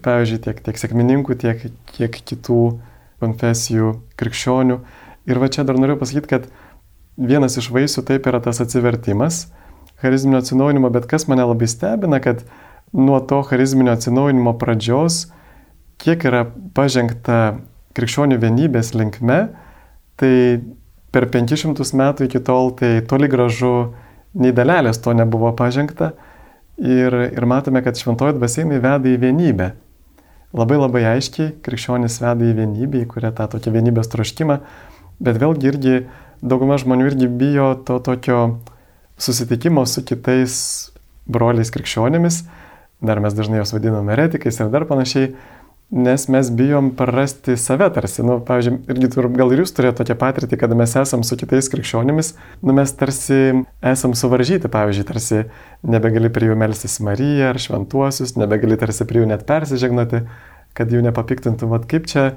[0.04, 2.62] pavyzdžiui, tiek, tiek sėkmininkų, tiek, tiek kitų
[3.24, 4.80] konfesijų krikščionių.
[5.30, 6.50] Ir va čia dar noriu pasakyti, kad
[7.18, 9.46] vienas iš vaisių taip yra tas atsivertimas,
[10.02, 12.44] charizminio atsinaujinimo, bet kas mane labai stebina, kad
[12.96, 15.26] nuo to charizminio atsinaujinimo pradžios,
[16.02, 17.60] kiek yra pažengta
[17.96, 19.40] krikščionių vienybės linkme,
[20.20, 20.34] tai
[21.16, 23.94] per 500 metų iki tol tai toli gražu
[24.36, 26.14] nei dalelės to nebuvo pažengta.
[26.76, 29.70] Ir, ir matome, kad šventoji dvasienai veda į vienybę.
[30.56, 34.60] Labai labai aiškiai krikščionis veda į vienybę, į kurią tą tokį vienybės troškimą,
[35.24, 35.96] bet vėlgi irgi
[36.44, 38.42] dauguma žmonių irgi bijo to tokio
[39.16, 40.58] susitikimo su kitais
[41.32, 42.44] broliais krikščionimis,
[43.00, 45.32] dar mes dažnai juos vadiname eretikais ir dar panašiai,
[45.90, 48.24] nes mes bijom prarasti save tarsi.
[48.26, 51.70] Nu, pavyzdžiui, irgi tur, gal ir jūs turėjote tokią patirtį, kada mes esam su kitais
[51.72, 52.34] krikščionimis,
[52.66, 53.40] nu, mes tarsi
[53.86, 55.44] esam suvaržyti, pavyzdžiui, tarsi
[55.86, 60.26] nebegali prie jų melstis Mariją ar šventuosius, nebegali tarsi prie jų net persižegnoti,
[60.76, 61.70] kad jų nepapiktintų.
[61.72, 62.32] Vat kaip čia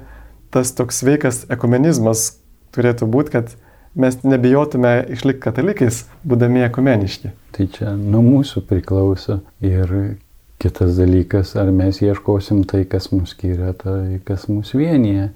[0.53, 2.39] tas toks sveikas ekumenizmas
[2.75, 3.57] turėtų būti, kad
[3.99, 7.33] mes nebijotume išlikti katalikais, būdami ekumeniški.
[7.55, 9.41] Tai čia nuo mūsų priklauso.
[9.65, 10.19] Ir
[10.59, 15.29] kitas dalykas, ar mes ieškosim tai, kas mus skiria, tai kas mus vienyje.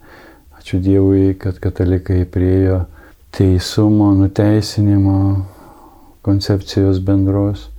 [0.59, 2.83] Ačiū Dievui, kad katalikai priejo
[3.35, 5.15] teisumo, nuteisinimo
[6.23, 7.69] koncepcijos bendros,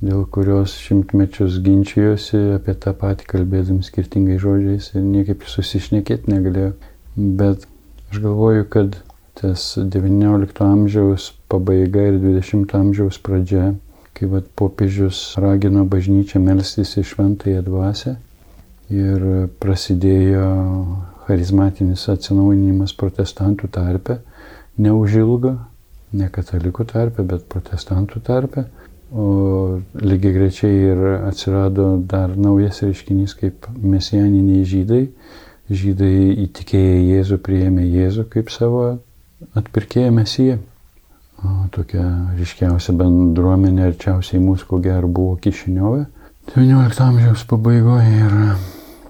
[0.00, 6.72] dėl kurios šimtmečius ginčijosi apie tą patį kalbėdami skirtingai žodžiais ir niekaip susišnekėti negalėjo.
[7.16, 7.68] Bet
[8.08, 8.96] aš galvoju, kad
[9.38, 13.74] tas XIX amžiaus pabaiga ir XX amžiaus pradžia,
[14.18, 18.16] kai vat, popiežius ragino bažnyčią melstis į šventąją dvasę
[18.90, 19.24] ir
[19.62, 20.48] prasidėjo
[21.28, 24.18] charizmatinis atsinaujinimas protestantų tarpe,
[24.80, 25.54] neužilgo,
[26.16, 28.64] ne katalikų tarpe, bet protestantų tarpe.
[29.08, 35.04] O lygiai grečiai ir atsirado dar naujas reiškinys kaip mesijaniniai žydai.
[35.68, 38.82] Žydai įtikėję Jėzų priėmė Jėzų kaip savo
[39.56, 40.58] atpirkėja Mesija.
[41.74, 46.06] Tokia ryškiausia bendruomenė arčiausiai mūsų, ko gero, buvo Kišiniove.
[46.50, 48.34] 19 amžiaus pabaigoje ir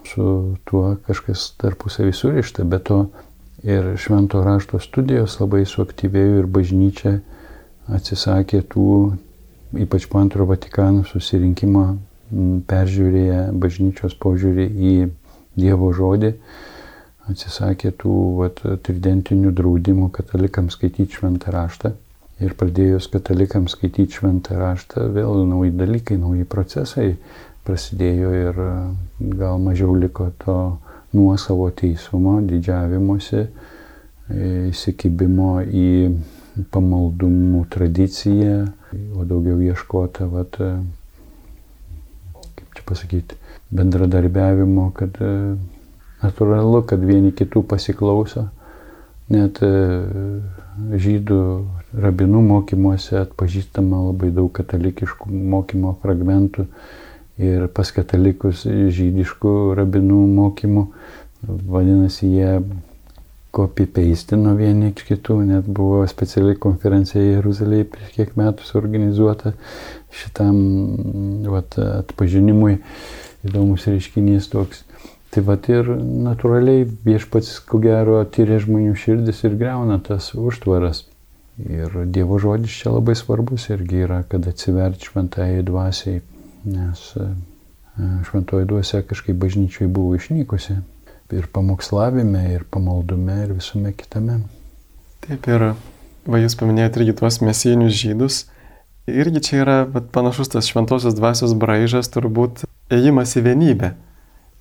[0.05, 0.25] su
[0.69, 2.99] tuo kažkas tarpusavį surišta, bet to
[3.63, 7.15] ir švento rašto studijos labai suaktyvėjo ir bažnyčia
[7.89, 8.89] atsisakė tų,
[9.85, 11.85] ypač po antro Vatikano susirinkimo,
[12.69, 14.93] peržiūrėję bažnyčios požiūrį į
[15.59, 16.35] Dievo žodį
[17.29, 21.93] atsisakė tų vat, tridentinių draudimų katalikams skaityti šventą raštą.
[22.39, 27.09] Ir pradėjus katalikams skaityti šventą raštą, vėl nauji dalykai, nauji procesai
[27.69, 28.69] prasidėjo ir e,
[29.37, 30.55] gal mažiau liko to
[31.13, 33.47] nuosavo teisumo, didžiavimuose,
[34.69, 35.89] įsikibimo į
[36.69, 38.59] pamaldumų tradiciją,
[39.17, 40.69] o daugiau ieškota, vat, e,
[42.59, 43.39] kaip čia pasakyti,
[43.73, 45.33] bendradarbiavimo, kad e,
[46.19, 48.49] Natūralu, kad vieni kitų pasiklauso.
[49.31, 49.61] Net
[50.99, 51.37] žydų
[51.93, 56.67] rabinų mokymuose atpažįstama labai daug katalikiškų mokymo fragmentų
[57.39, 60.85] ir pas katalikus žydiškų rabinų mokymų.
[61.47, 62.49] Vadinasi, jie
[63.55, 69.55] copy-pasteino vieni iš kitų, net buvo speciali konferencija Jeruzalėje prieš kiek metų suorganizuota
[70.13, 70.59] šitam
[71.47, 72.79] vat, atpažinimui.
[73.47, 74.83] Įdomus reiškinys toks.
[75.31, 81.05] Tai va ir natūraliai viešpats, ko gero, tyrė žmonių širdis ir greuna tas užtvaras.
[81.59, 86.21] Ir Dievo žodis čia labai svarbus irgi yra, kad atsiverti šventai dvasiai,
[86.71, 87.25] nes e,
[88.29, 90.77] šventoji dvasia kažkaip bažnyčiai buvo išnykusi.
[91.35, 94.39] Ir pamokslavime, ir pamaldume, ir visame kitame.
[95.27, 95.67] Taip ir,
[96.25, 98.39] va jūs paminėjote irgi tuos mesijinius žydus.
[99.09, 103.93] Irgi čia yra vat, panašus tas šventosios dvasios braižas, turbūt ėjimas į vienybę.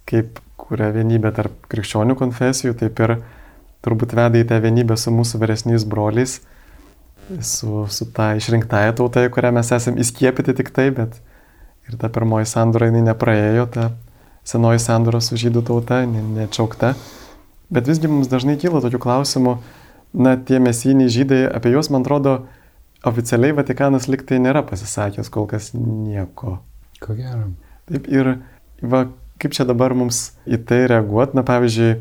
[0.08, 3.20] Kaip kuria vienybė tarp krikščionių konfesijų, taip ir
[3.86, 6.40] turbūt veda į tą vienybę su mūsų vyresniais broliais,
[7.40, 11.18] su, su ta išrinktąją tauta, į kurią mes esame įskiepyti tik tai, bet
[11.88, 13.90] ir ta pirmoji sandora jinai nepraėjo, ta
[14.48, 16.94] senoji sandora su žydų tauta, ne, neatšaukta.
[17.72, 19.58] Bet visgi mums dažnai kyla tokių klausimų,
[20.16, 22.38] na, tie mesiniai žydai, apie juos, man atrodo,
[23.06, 26.58] oficialiai Vatikanas liktai nėra pasisakęs kol kas nieko.
[27.04, 27.50] Ko gero.
[27.88, 28.38] Taip ir,
[28.80, 29.04] va,
[29.40, 31.92] kaip čia dabar mums į tai reaguoti, na pavyzdžiui,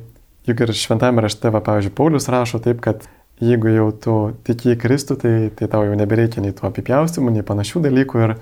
[0.47, 3.05] juk ir šventame rašte, va, pavyzdžiui, Paulius rašo taip, kad
[3.43, 4.15] jeigu jau tu
[4.47, 8.35] tiki į Kristų, tai, tai tau jau nebereikia nei tų apipjaustimų, nei panašių dalykų ir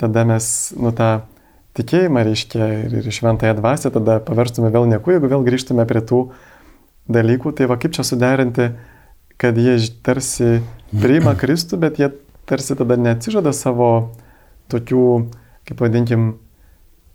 [0.00, 0.46] tada mes,
[0.80, 1.10] nu, tą
[1.78, 6.24] tikėjimą reiškia ir, šventąją dvasę tada paverstume vėl nieku, jeigu vėl grįžtume prie tų
[7.10, 8.72] dalykų, tai va kaip čia suderinti,
[9.40, 10.58] kad jie tarsi
[10.90, 12.10] priima Kristų, bet jie
[12.50, 14.10] tarsi tada neatsižada savo
[14.72, 15.06] tokių,
[15.70, 16.32] kaip vadinkim,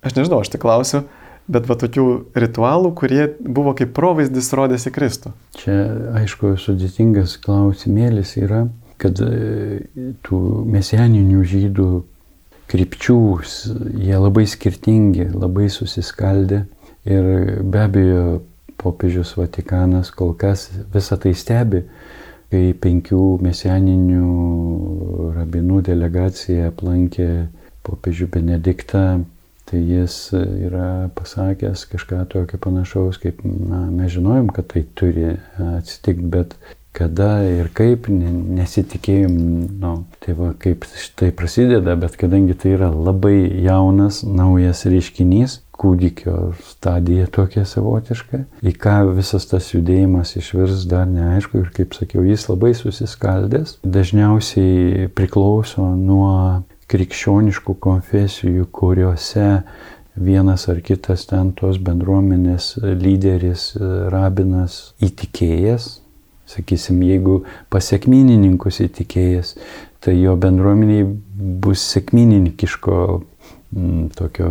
[0.06, 1.04] aš nežinau, aš tik klausiu,
[1.51, 5.34] bet va tokių ritualų, kurie buvo kaip provaizdis rodėsi Kristų.
[5.60, 5.77] Čia,
[6.21, 8.65] aišku, sudėtingas klausimėlis yra,
[9.01, 9.86] kad e,
[10.25, 11.89] tų mesianinių žydų
[12.71, 13.19] krypčių,
[14.01, 16.63] jie labai skirtingi, labai susiskaldę
[17.05, 17.31] ir
[17.62, 18.25] be abejo
[18.81, 21.84] popiežius Vatikanas kol kas visą tai stebi,
[22.49, 27.29] kai penkių mesianinių rabinų delegacija aplankė
[27.86, 29.05] popiežių Benediktą,
[29.65, 36.32] tai jis yra pasakęs kažką tokio panašaus, kaip na, mes žinojom, kad tai turi atsitikti,
[36.34, 36.58] bet
[36.95, 39.36] kada ir kaip nesitikėjom,
[39.82, 40.86] nu, tai va kaip
[41.19, 48.71] tai prasideda, bet kadangi tai yra labai jaunas, naujas reiškinys, kūdikio stadija tokia savotiška, į
[48.80, 55.89] ką visas tas judėjimas išvirs dar neaišku ir kaip sakiau, jis labai susiskaldęs, dažniausiai priklauso
[55.99, 59.50] nuo krikščioniškų konfesijų, kuriuose
[60.15, 63.74] vienas ar kitas ten tos bendruomenės lyderis,
[64.13, 65.93] rabinas įtikėjęs,
[66.45, 67.39] Sakysim, jeigu
[67.74, 69.56] pasiekminininkus įtikėjęs,
[70.06, 71.08] tai jo bendruomeniai
[71.63, 73.24] bus sėkminininkiško m,
[73.74, 74.50] mm, tokio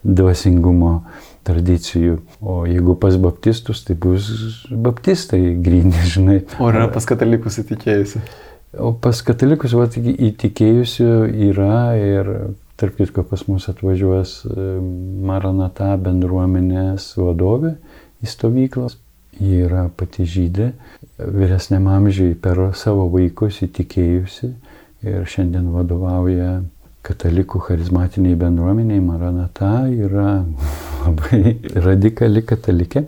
[0.00, 0.94] dvasingumo
[1.44, 2.22] tradicijų.
[2.40, 4.30] O jeigu pas baptistus, tai bus
[4.72, 6.38] baptistai grinė, žinai.
[6.56, 8.24] O yra pas katalikus įtikėjusi?
[8.76, 11.10] O pas katalikus va, įtikėjusių
[11.48, 12.32] yra ir
[12.78, 14.42] tarp kitko pas mus atvažiuos
[15.24, 17.78] Maranata bendruomenės vadovė
[18.22, 18.98] į stovyklas
[19.38, 20.72] Ji yra pati žydė,
[21.18, 24.48] vyresniam amžiui per savo vaikus įtikėjusi
[25.06, 26.56] ir šiandien vadovauja
[27.06, 28.98] katalikų charizmatiniai bendruomeniai.
[29.04, 30.40] Maranata yra
[31.04, 31.54] labai
[31.86, 33.04] radikali katalikė.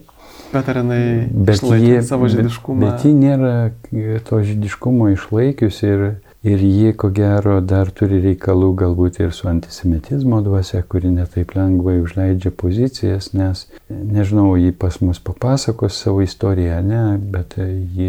[0.51, 2.81] Bet ar jinai bet jie, savo žydiškumą?
[2.83, 3.55] Bet, bet ji nėra
[4.27, 6.05] to žydiškumo išlaikiusi ir
[6.41, 11.99] Ir jie, ko gero, dar turi reikalų galbūt ir su antisemitizmo dvasia, kuri netaip lengvai
[12.01, 18.09] užleidžia pozicijas, nes, nežinau, jį pas mus papasakos savo istoriją, ne, bet jį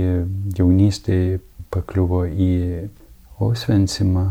[0.56, 1.42] jaunystėje
[1.76, 2.54] pakliuvo į
[3.42, 4.26] Osvensimą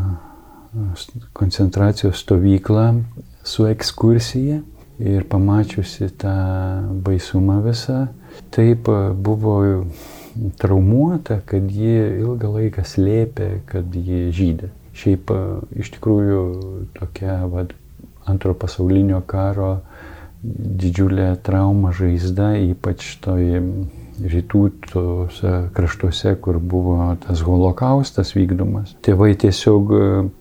[1.37, 2.87] koncentracijos stovyklą
[3.45, 4.63] su ekskursija
[5.01, 6.33] ir pamačiusi tą
[7.05, 8.05] baisumą visą,
[8.53, 9.55] taip buvo
[10.61, 14.71] traumuota, kad ji ilgą laiką slėpė, kad ji žydė.
[14.95, 15.31] Šiaip
[15.79, 16.41] iš tikrųjų
[16.97, 17.73] tokia vad,
[18.29, 19.79] antro pasaulinio karo
[20.43, 23.63] didžiulė trauma žaizda, ypač toj
[24.31, 28.95] rytų tose kraštuose, kur buvo tas holokaustas vykdomas.
[29.05, 29.93] Tėvai tiesiog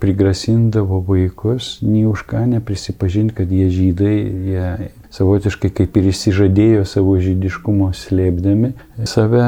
[0.03, 4.16] prigrasindavo vaikus, nei už ką neprisipažinti, kad jie žydai,
[4.51, 8.73] jie savotiškai kaip ir įsižadėjo savo žydiškumo slėpdami
[9.09, 9.47] save,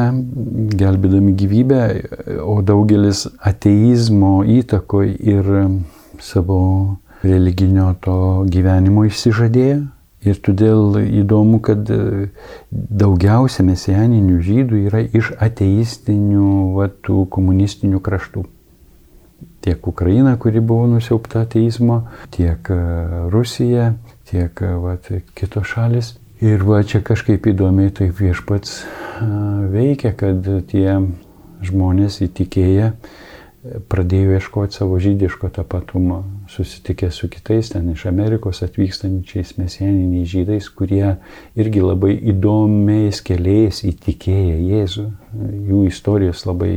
[0.79, 1.83] gelbėdami gyvybę,
[2.43, 5.53] o daugelis ateizmo įtakoj ir
[6.23, 6.63] savo
[7.23, 9.83] religinio to gyvenimo išsižadėjo.
[10.23, 11.89] Ir todėl įdomu, kad
[12.71, 18.45] daugiausia mesianinių žydų yra iš ateistinių, va, tų komunistinių kraštų
[19.63, 22.69] tiek Ukraina, kuri buvo nusiaupta ateizmo, tiek
[23.31, 23.93] Rusija,
[24.31, 26.17] tiek vat, kitos šalis.
[26.43, 28.81] Ir va čia kažkaip įdomiai taip viešpats
[29.71, 30.97] veikia, kad tie
[31.63, 32.89] žmonės įtikėję
[33.87, 41.17] pradėjo ieškoti savo žydiško tapatumo, susitikę su kitais ten iš Amerikos atvykstančiais mesieniniais žydais, kurie
[41.59, 45.07] irgi labai įdomiais keliais įtikėję Jėzų.
[45.71, 46.73] Jų istorijos labai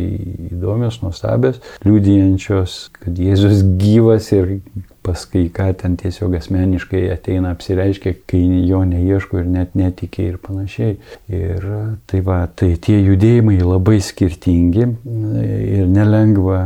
[0.50, 4.60] įdomios, nuostabios, liūdijančios, kad Jėzus gyvas ir
[5.06, 10.40] pas kai ką ten tiesiog asmeniškai ateina apsireiškia, kai jo neieško ir net netikė ir
[10.42, 10.98] panašiai.
[11.30, 11.68] Ir
[12.10, 16.64] tai va, tai tie judėjimai labai skirtingi ir nelengva,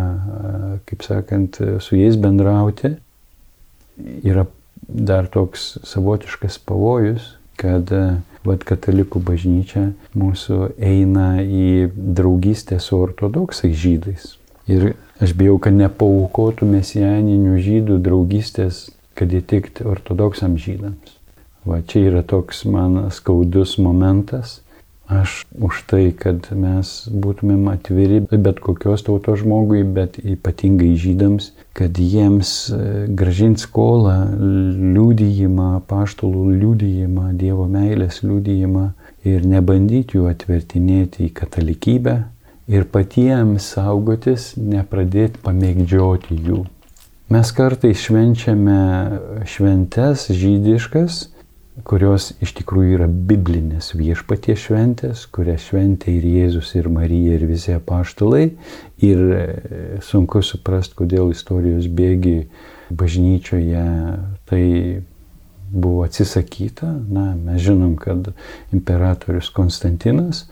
[0.90, 2.96] kaip sakant, su jais bendrauti.
[4.24, 4.48] Yra
[4.88, 7.92] dar toks savotiškas pavojus, kad
[8.48, 14.39] Vat katalikų bažnyčia mūsų eina į draugystę su ortodoksais žydais.
[14.70, 14.92] Ir
[15.24, 21.16] aš bijau, kad nepaukotų mesijaninių žydų draugystės, kad įtikti ortodoksam žydams.
[21.68, 24.60] Va čia yra toks man skaudus momentas.
[25.10, 31.98] Aš už tai, kad mes būtumėm atviri bet kokios tautos žmogui, bet ypatingai žydams, kad
[31.98, 32.82] jiems e,
[33.18, 38.86] gražint skolą, liūdėjimą, paštulų liūdėjimą, Dievo meilės liūdėjimą
[39.34, 42.20] ir nebandyti jų atvertinėti į katalikybę,
[42.70, 46.64] ir patiems saugotis, nepradėti pamėgdžioti jų.
[47.30, 48.80] Mes kartais švenčiame
[49.50, 51.20] šventes žydiškas,
[51.86, 57.76] kurios iš tikrųjų yra biblinės viešpaties šventės, kurias šventė ir Jėzus, ir Marija, ir visi
[57.76, 58.50] apaštalai.
[59.06, 59.46] Ir e,
[60.06, 62.50] sunku suprasti, kodėl istorijos bėgi
[62.90, 63.86] bažnyčioje
[64.50, 64.66] tai
[65.70, 66.90] buvo atsisakyta.
[67.14, 68.32] Na, mes žinom, kad
[68.76, 70.48] imperatorius Konstantinas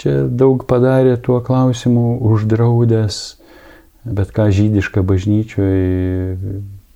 [0.00, 3.20] čia daug padarė tuo klausimu, uždraudęs
[4.04, 6.36] bet ką žydišką bažnyčioje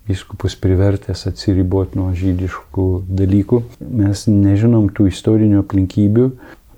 [0.05, 3.61] viskupus privertęs atsiriboti nuo žydiškų dalykų.
[4.01, 6.29] Mes nežinom tų istorinių aplinkybių,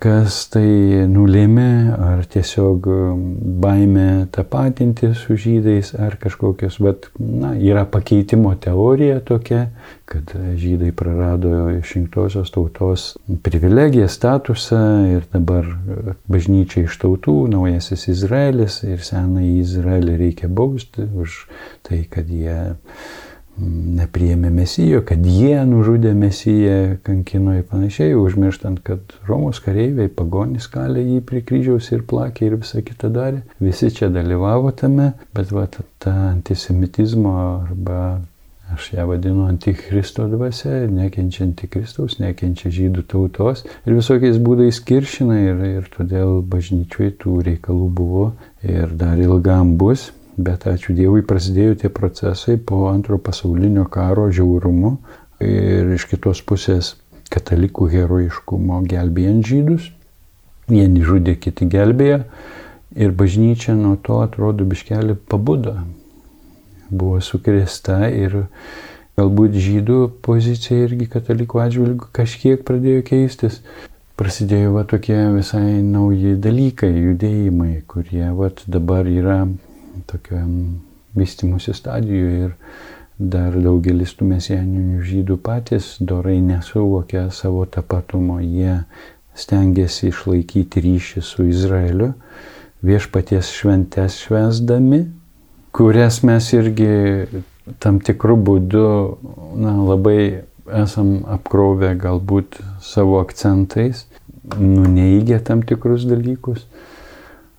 [0.02, 3.22] kas tai nulėmė, ar tiesiog um,
[3.62, 9.68] baime tapatinti su žydais, ar kažkokios, bet na, yra pakeitimo teorija tokia,
[10.08, 13.08] kad žydai prarado išrinktosios tautos
[13.44, 14.82] privilegiją, statusą
[15.12, 15.68] ir dabar
[16.30, 21.42] bažnyčia iš tautų, naujasis Izraelis ir senąjį Izraelį reikia bausti už
[21.86, 22.60] tai, kad jie
[23.58, 31.04] nepriėmė mesijo, kad jie nužudė mesiją, kankino ir panašiai, užmirštant, kad Romos kareiviai, pagonys kalė
[31.04, 33.44] jį prie kryžiaus ir plakė ir visą kitą darė.
[33.62, 38.02] Visi čia dalyvavo tame, bet va ta antisemitizmo arba
[38.68, 45.62] Aš ją vadinu antikristo dvasia, nekenčianti Kristaus, nekenčia žydų tautos ir visokiais būdais kiršina ir,
[45.78, 48.26] ir todėl bažnyčiui tų reikalų buvo
[48.60, 50.10] ir dar ilgam bus.
[50.38, 54.92] Bet ačiū Dievui prasidėjo tie procesai po antro pasaulinio karo žiaurumu
[55.42, 56.92] ir iš kitos pusės
[57.34, 59.90] katalikų herojiškumo gelbėjant žydus.
[60.70, 62.22] Vieni žudė, kiti gelbėjo
[62.94, 65.74] ir bažnyčia nuo to atrodo biškelį pabudo.
[66.88, 68.44] Buvo sukrėsta ir
[69.18, 73.62] galbūt žydų pozicija irgi katalikų atžvilgių kažkiek pradėjo keistis.
[74.18, 79.44] Prasidėjo va tokie visai nauji dalykai, judėjimai, kurie va dabar yra
[80.06, 80.80] tokiam
[81.18, 82.54] vystimusi stadijoje ir
[83.18, 88.84] dar daugelis tų mesijaninių žydų patys dorai nesuvokia savo tapatumo, jie
[89.38, 92.12] stengiasi išlaikyti ryšį su Izraeliu,
[92.86, 95.04] viešpaties šventes švesdami,
[95.74, 96.92] kurias mes irgi
[97.82, 98.86] tam tikrų būdų
[99.58, 100.20] na, labai
[100.78, 104.06] esam apkrovę galbūt savo akcentais,
[104.58, 106.66] nuneigę tam tikrus dalykus.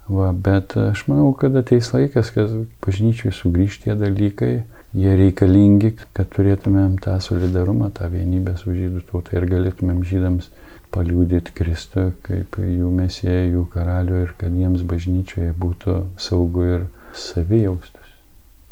[0.10, 4.54] Va, bet aš manau, kad ateis laikas, kad bažnyčiai sugrįžti tie dalykai,
[4.98, 10.50] jie reikalingi, kad turėtumėm tą solidarumą, tą vienybę su žydų tauta ir galėtumėm žydams
[10.90, 18.18] paliūdyti Kristų kaip jų mesėją, jų karalių ir kad jiems bažnyčioje būtų saugu ir savijaustus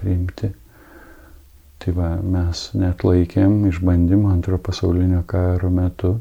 [0.02, 0.56] priimti.
[1.78, 6.17] Tai va, mes net laikėm išbandymą antro pasaulinio karo metu,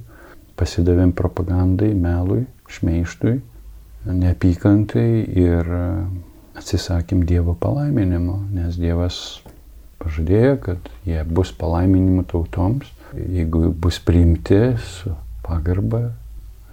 [0.61, 3.39] pasidavėm propagandai, melui, šmeištui
[4.07, 5.71] neapykantai ir
[6.57, 9.41] atsisakym Dievo palaiminimo, nes Dievas
[10.03, 15.13] pažadėjo, kad jie bus palaiminimų tautoms, jeigu bus priimti su
[15.47, 16.09] pagarba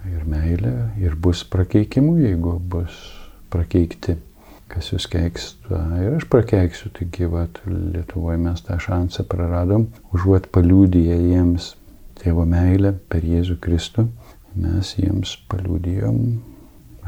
[0.08, 2.96] ir meilė ir bus prakeikimų, jeigu bus
[3.52, 4.16] prakeikti,
[4.72, 11.20] kas jūs keiks, ir aš prakeiksiu, taigi vat, Lietuvoje mes tą šansą praradom, užuot paliūdėję
[11.30, 11.74] jiems
[12.20, 14.08] tėvo meilę per Jėzų Kristų,
[14.54, 16.20] mes jiems paliūdėjom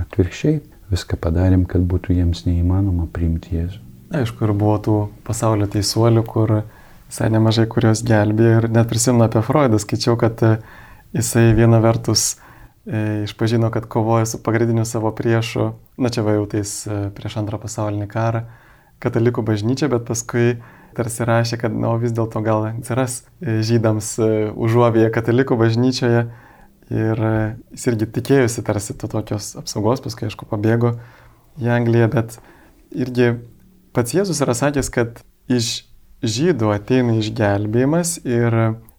[0.00, 0.60] Atvirkščiai,
[0.92, 3.82] viską padarėm, kad būtų jiems neįmanoma priimti Jėzų.
[4.16, 6.52] Aišku, ir buvo tų pasaulio teisuolių, kur
[7.08, 10.52] visai nemažai kurios gelbėjo ir net prisimenu apie Freudą, skaičiau, kad e,
[11.16, 12.36] jisai viena vertus
[12.86, 17.40] e, išpažino, kad kovoja su pagrindiniu savo priešu, na čia va jau tais e, prieš
[17.42, 18.46] antrą pasaulinį karą,
[19.02, 20.56] katalikų bažnyčia, bet paskui
[20.96, 24.14] tarsi rašė, kad na, vis dėlto gal atsiras e, žydams
[24.54, 26.28] užuovėje katalikų bažnyčioje
[26.94, 27.36] Ir e,
[27.74, 30.94] jis irgi tikėjusi tarsi to tokios apsaugos, paskui aišku pabėgo
[31.58, 32.36] į Angliją, bet
[32.94, 33.32] irgi
[33.96, 35.86] pats Jėzus yra sakęs, kad iš
[36.22, 38.54] žydų ateina išgelbėjimas ir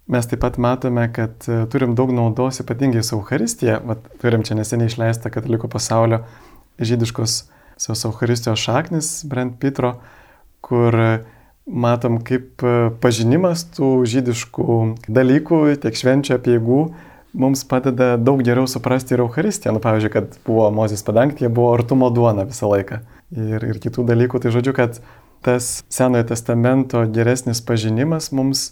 [0.08, 3.80] mes taip pat matome, kad e, turim daug naudos ypatingai su Euharistija.
[3.88, 6.24] Vat, turim čia neseniai išleistą katalikų pasaulio
[6.80, 7.40] žydiškos
[7.88, 9.98] Euharistijos šaknis Brent Pitro,
[10.66, 10.96] kur
[11.68, 16.82] matom, kaip e, pažinimas tų žydiškų dalykų, tiek švenčių apieigų
[17.34, 19.74] mums padeda daug geriau suprasti ir Euharistiją.
[19.76, 23.02] Nu, pavyzdžiui, kad buvo Mozės padangtė, buvo artumo duona visą laiką.
[23.36, 24.42] Ir, ir kitų dalykų.
[24.44, 25.02] Tai žodžiu, kad
[25.46, 28.70] tas Senojo testamento geresnis pažinimas mums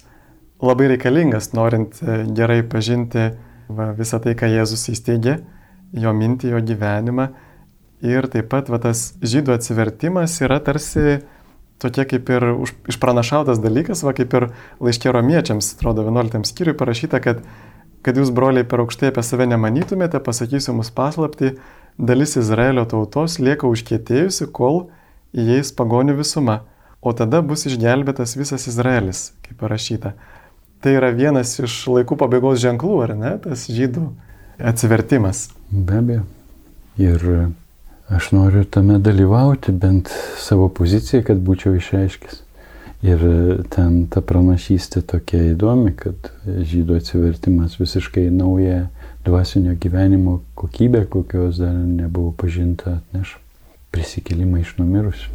[0.64, 3.30] labai reikalingas, norint e, gerai pažinti
[3.68, 5.39] va, visą tai, ką Jėzus įsteigė,
[5.95, 7.30] jo mintį, jo gyvenimą.
[8.06, 11.20] Ir taip pat va, tas žydų atsivertimas yra tarsi
[11.82, 12.45] tokie kaip ir
[12.91, 14.49] išpranašautas dalykas, va kaip ir
[14.84, 17.43] laiškė romiečiams, atrodo, 11 skyriui parašyta, kad
[18.06, 21.56] kad jūs, broliai, per aukštai apie save nemanytumėte, pasakysiu mus paslapti,
[21.97, 24.86] dalis Izraelio tautos lieka užkietėjusi, kol
[25.34, 26.62] įeis pagonių visuma,
[27.01, 30.14] o tada bus išgelbėtas visas Izraelis, kaip parašyta.
[30.86, 34.06] tai yra vienas iš laikų pabaigos ženklų, ar ne, tas žydų
[34.62, 35.47] atsivertimas.
[35.72, 36.26] Be abejo.
[37.01, 37.24] Ir
[38.14, 42.45] aš noriu tame dalyvauti, bent savo poziciją, kad būčiau išreiškęs.
[43.04, 43.22] Ir
[43.74, 48.86] ten ta pranašystė tokia įdomi, kad žydų atsivertimas visiškai naują
[49.26, 53.36] dvasinio gyvenimo kokybę, kokios dar nebuvo pažinta, atneš
[53.91, 55.32] prisikelimą iš numirusių.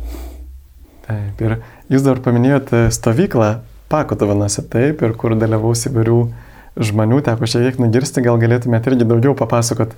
[1.06, 1.56] Taip, ir
[1.90, 3.58] jūs dar paminėjote stovyklą
[3.90, 6.18] Pakotavanose, taip, ir kur dalyvaus įvairių
[6.78, 9.96] žmonių, teko šiek tiek nugirsti, gal galėtumėte irgi daugiau papasakot,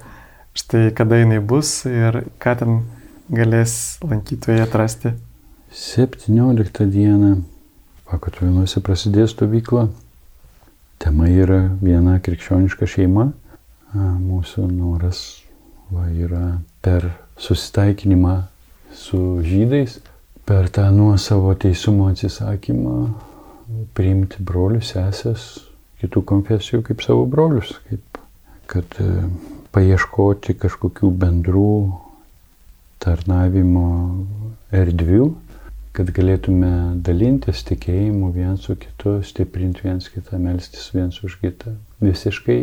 [0.57, 2.81] štai kada jinai bus ir ką ten
[3.29, 5.13] galės lankytojai atrasti.
[5.77, 7.35] 17 dieną
[8.13, 9.87] Pakotavanose prasidės stovykla.
[11.01, 13.31] Tema yra viena krikščioniška šeima.
[13.97, 15.23] Mūsų noras
[15.89, 17.09] va, yra per
[17.41, 18.35] susitaikinimą
[18.93, 19.97] su žydais
[20.45, 22.97] per tą nuosavo teisumo atsisakymą
[23.97, 25.47] priimti brolius, sesės,
[26.03, 28.21] kitų konfesijų kaip savo brolius, kaip
[28.69, 29.09] kad e,
[29.73, 31.73] paieškoti kažkokių bendrų
[33.03, 33.89] tarnavimo
[34.73, 35.31] erdvių,
[35.97, 36.73] kad galėtume
[37.05, 42.61] dalintis tikėjimu viens su kitu, stiprinti viens kitą, melstis viens už kitą, visiškai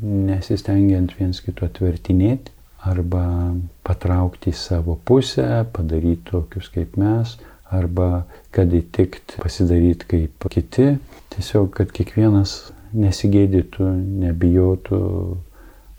[0.00, 2.54] nesistengiant viens kito atvertinėti,
[2.86, 3.24] arba
[3.86, 7.34] patraukti į savo pusę, padaryti tokius kaip mes,
[7.74, 8.24] arba
[8.54, 10.94] kad įtikti, pasidaryti kaip kiti.
[11.34, 13.88] Tiesiog, kad kiekvienas nesigėdytų,
[14.24, 15.00] nebijotų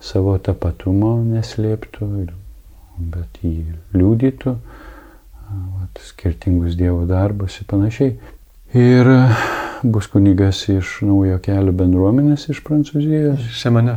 [0.01, 2.07] savo tapatumo, neslėptų,
[3.13, 4.55] bet jį liūdytų,
[6.03, 8.15] skirtingus Dievo darbus ir panašiai.
[8.77, 9.09] Ir
[9.83, 13.47] bus kunigas iš naujo kelio bendruomenės iš Prancūzijos.
[13.55, 13.95] Šią mane.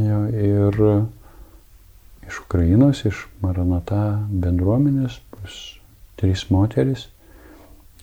[0.00, 0.80] Jo, ir
[2.28, 5.58] iš Ukrainos, iš Maranata bendruomenės, bus
[6.20, 7.08] trys moteris,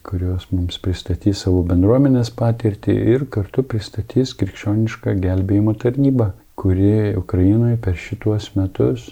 [0.04, 7.98] kurios mums pristatys savo bendruomenės patirtį ir kartu pristatys krikščionišką gelbėjimo tarnybą, kuri Ukrainoje per
[7.98, 9.10] šituos metus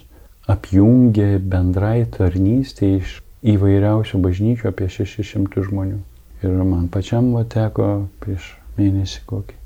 [0.52, 5.98] apjungė bendrai tarnystė iš įvairiausių bažnyčių apie 600 žmonių.
[6.42, 9.60] Ir man pačiam va teko prieš mėnesį kokį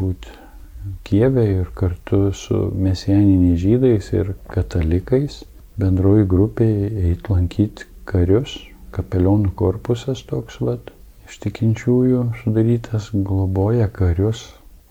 [0.00, 0.38] būti
[1.04, 5.42] Kievė ir kartu su mesijaniniais žydais ir katalikais
[5.80, 6.68] bendroji grupė
[7.10, 8.54] eit lankyti karius,
[8.96, 10.88] kapelionų korpusas toks vat,
[11.28, 14.46] iš tikinčiųjų sudarytas globoja karius,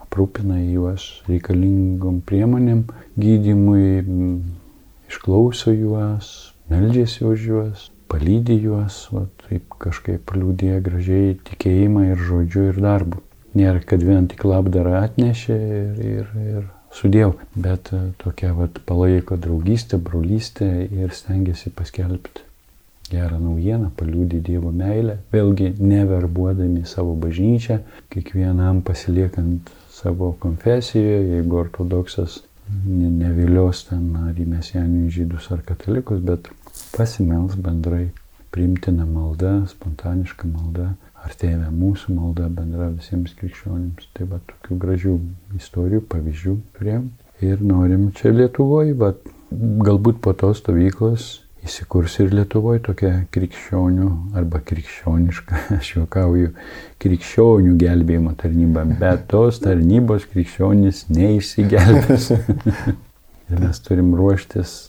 [0.05, 2.85] aprūpina juos reikalingom priemonėm,
[3.17, 3.89] gydimui,
[5.09, 12.69] išklauso juos, meldžiasi už juos, palydi juos, va, taip kažkaip liūdė gražiai tikėjimą ir žodžiu
[12.71, 13.23] ir darbu.
[13.57, 19.37] Nėra, kad vien tik labdarą atnešė ir, ir, ir sudėjau, bet e, tokia vat, palaiko
[19.41, 22.45] draugystę, brolystę ir stengiasi paskelbti
[23.09, 27.79] gerą naujieną, paliūdį Dievo meilę, vėlgi neverbuodami savo bažnyčią,
[28.13, 32.43] kiekvienam pasiliekant savo konfesijoje, jeigu ortodoksas
[32.85, 36.51] nevilios ten ar į mesijaninius žydus ar katalikus, bet
[36.95, 38.09] pasimels bendrai
[38.51, 44.07] priimtina malda, spontaniška malda ar tėvė mūsų malda bendra visiems krikščionims.
[44.15, 45.17] Tai va tokių gražių
[45.59, 47.09] istorijų, pavyzdžių turėjom.
[47.45, 49.21] Ir norim čia Lietuvoje, bet
[49.85, 51.29] galbūt po tos stovyklos
[51.65, 54.09] įsikurs ir Lietuvoje tokia krikščionių
[54.39, 56.53] arba krikščioniška, aš juokauju,
[57.03, 62.31] krikščionių gelbėjimo tarnyba, bet tos tarnybos krikščionis neišsigelbės.
[63.49, 64.88] ir mes turim ruoštis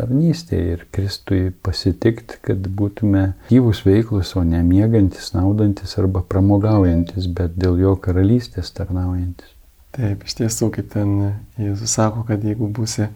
[0.00, 7.56] tarnystėje ir Kristui pasitikti, kad būtume gyvus veiklus, o ne mėgantis, naudantis arba pramogaujantis, bet
[7.60, 9.56] dėl jo karalystės tarnaujantis.
[9.96, 11.16] Taip, iš tiesų, kaip ten
[11.58, 13.08] Jėzus sako, kad jeigu būsi,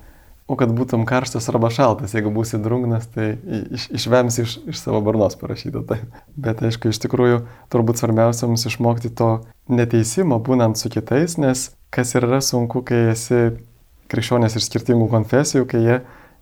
[0.50, 3.36] o kad būtum karštas arba šaltas, jeigu būsi drungnas, tai
[3.70, 5.84] iš, išvems iš, iš savo barnos parašyta.
[5.86, 6.00] Tai.
[6.34, 9.36] Bet aišku, iš tikrųjų, turbūt svarbiausia mums išmokti to
[9.70, 13.54] neteisimo, būnant su kitais, nes kas ir yra sunku, kai esi
[14.10, 16.00] krikščionės iš skirtingų konfesijų, kai jie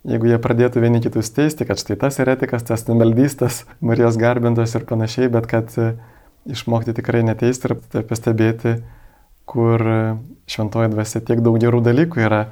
[0.09, 4.87] jeigu jie pradėtų vieni kitus teisti, kad štai tas eretikas, tas nemeldystas, Marijos garbintos ir
[4.89, 5.93] panašiai, bet kad e,
[6.51, 8.81] išmokti tikrai neteisti ir pastebėti,
[9.49, 10.01] kur e,
[10.51, 12.43] šventoji dvasia tiek daug gerų dalykų yra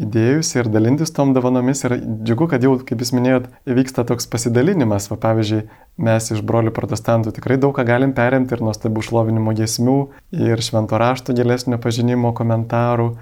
[0.00, 1.84] įdėjusi ir dalintis tom dovanomis.
[1.86, 1.96] Ir
[2.26, 5.06] džiugu, kad jau, kaip jūs minėjot, vyksta toks pasidalinimas.
[5.12, 5.60] Va, pavyzdžiui,
[6.02, 9.98] mes iš brolių protestantų tikrai daug ką galim perimti ir nuostabių šlovinimo giesmių,
[10.34, 13.12] ir švento rašto gilesnio pažinimo komentarų,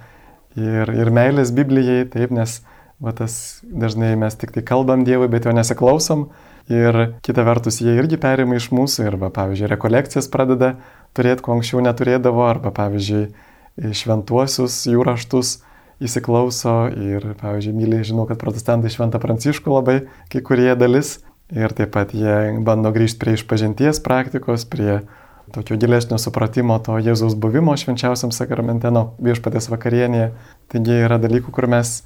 [0.56, 2.62] ir, ir meilės Biblijai, taip, nes
[3.02, 3.34] Va tas
[3.66, 6.28] dažnai mes tik tai kalbam Dievui, bet jo nesiklausom.
[6.70, 10.76] Ir kita vertus, jie irgi perima iš mūsų ir, va, pavyzdžiui, rekolekcijas pradeda
[11.16, 13.24] turėti, ko anksčiau neturėdavo, arba, pavyzdžiui,
[13.98, 15.56] šventuosius jų raštus
[16.02, 19.96] įsiklauso ir, pavyzdžiui, myliai žinau, kad protestantai šventą pranciškų labai
[20.30, 21.18] kai kurie dalis
[21.52, 25.02] ir taip pat jie bando grįžti prie išpažinties praktikos, prie
[25.52, 30.32] tokio gilesnio supratimo to Jėzaus buvimo švenčiausiam sakramente, nuo viešpatės vakarienėje.
[30.72, 32.00] Taigi yra dalykų, kur mes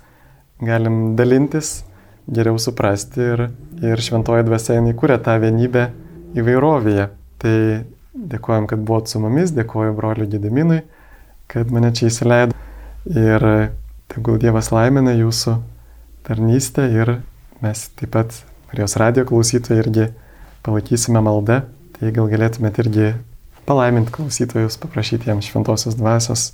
[0.62, 1.84] galim dalintis,
[2.26, 3.44] geriau suprasti ir,
[3.84, 5.88] ir šventoji dvasia jinai kuria tą vienybę
[6.36, 7.08] įvairovėje.
[7.42, 7.56] Tai
[8.16, 10.80] dėkojom, kad buvot su mumis, dėkoju broliu Gediminui,
[11.52, 12.56] kad mane čia įsileido
[13.12, 13.46] ir
[14.10, 15.58] tegul Dievas laimina jūsų
[16.26, 17.18] tarnystę ir
[17.62, 18.34] mes taip pat
[18.66, 20.08] Marijos radio klausytojai irgi
[20.66, 21.60] palaikysime maldą,
[21.96, 23.12] tai gal galėtumėte irgi
[23.68, 26.50] palaiminti klausytojus, paprašyti jiems šventosios dvasios.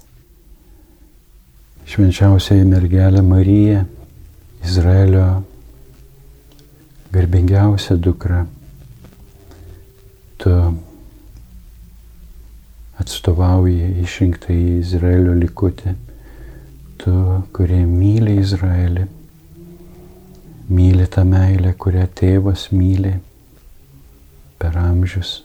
[1.89, 3.85] Švenčiausiai mergelė Marija,
[4.65, 5.27] Izraelio
[7.13, 8.45] garbingiausia dukra,
[10.41, 10.53] tu
[13.03, 15.97] atstovauji išrinktą į Izraelio likutį,
[17.03, 17.17] tu,
[17.57, 19.09] kurie myli Izraelį
[20.73, 23.17] myli tą meilę, kurią tėvas myli
[24.63, 25.41] per amžius,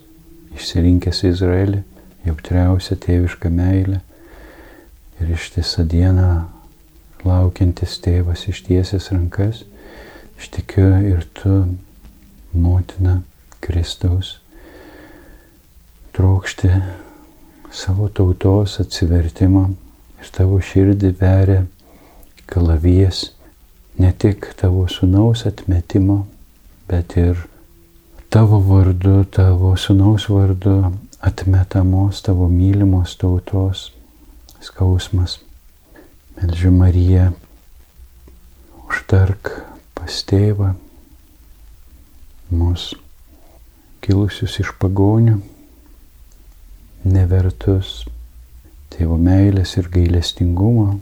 [0.56, 1.82] išsirinkęs Izraelį,
[2.28, 4.00] jautriausią tėvišką meilę
[5.22, 6.30] ir ištisą dieną
[7.26, 9.64] laukiantis tėvas ištiesęs rankas,
[10.38, 11.56] aš tikiu ir tu,
[12.54, 13.22] motina
[13.64, 14.38] Kristaus,
[16.16, 16.70] trokšti
[17.74, 19.66] savo tautos atsivertimo
[20.22, 21.66] ir tavo širdį veria
[22.48, 23.32] kalavijas
[23.98, 26.24] ne tik tavo sunaus atmetimo,
[26.88, 27.42] bet ir
[28.30, 30.80] tavo vardu, tavo sunaus vardu
[31.20, 33.92] atmetamos tavo mylimos tautos
[34.68, 35.40] skausmas.
[36.38, 37.32] Melžiu Mariją,
[38.86, 39.50] užtark
[39.98, 40.76] pas tėvą
[42.54, 42.92] mus
[44.06, 45.40] kilusius iš pagonių,
[47.08, 48.06] nevertus
[48.94, 51.00] tėvo meilės ir gailestingumo,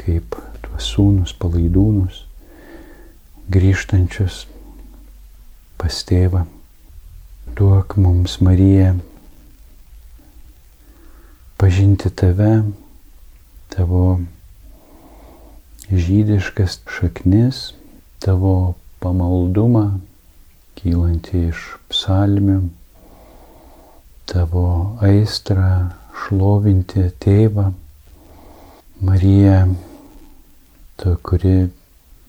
[0.00, 0.36] kaip
[0.78, 2.24] sūnus, palaidūnus,
[3.50, 4.44] grįžtančius
[5.78, 6.44] pas tėvą.
[7.58, 8.92] Duok mums, Marija,
[11.58, 12.62] pažinti tave,
[13.68, 14.20] tavo
[15.90, 17.72] žydiškas šaknis,
[18.22, 19.98] tavo pamaldumą,
[20.78, 22.60] kylantį iš psalmių,
[24.30, 24.62] tavo
[25.02, 25.72] aistrą
[26.20, 27.72] šlovinti tėvą.
[29.02, 29.58] Marija
[31.02, 31.56] tu, kuri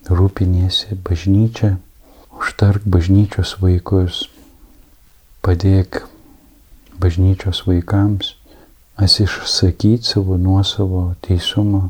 [0.10, 1.76] rūpiniesi bažnyčia,
[2.34, 4.26] užtark bažnyčios vaikus,
[5.46, 6.02] padėk
[6.98, 8.39] bažnyčios vaikams
[9.00, 11.90] atsisakyti savo nuosavo teisumo,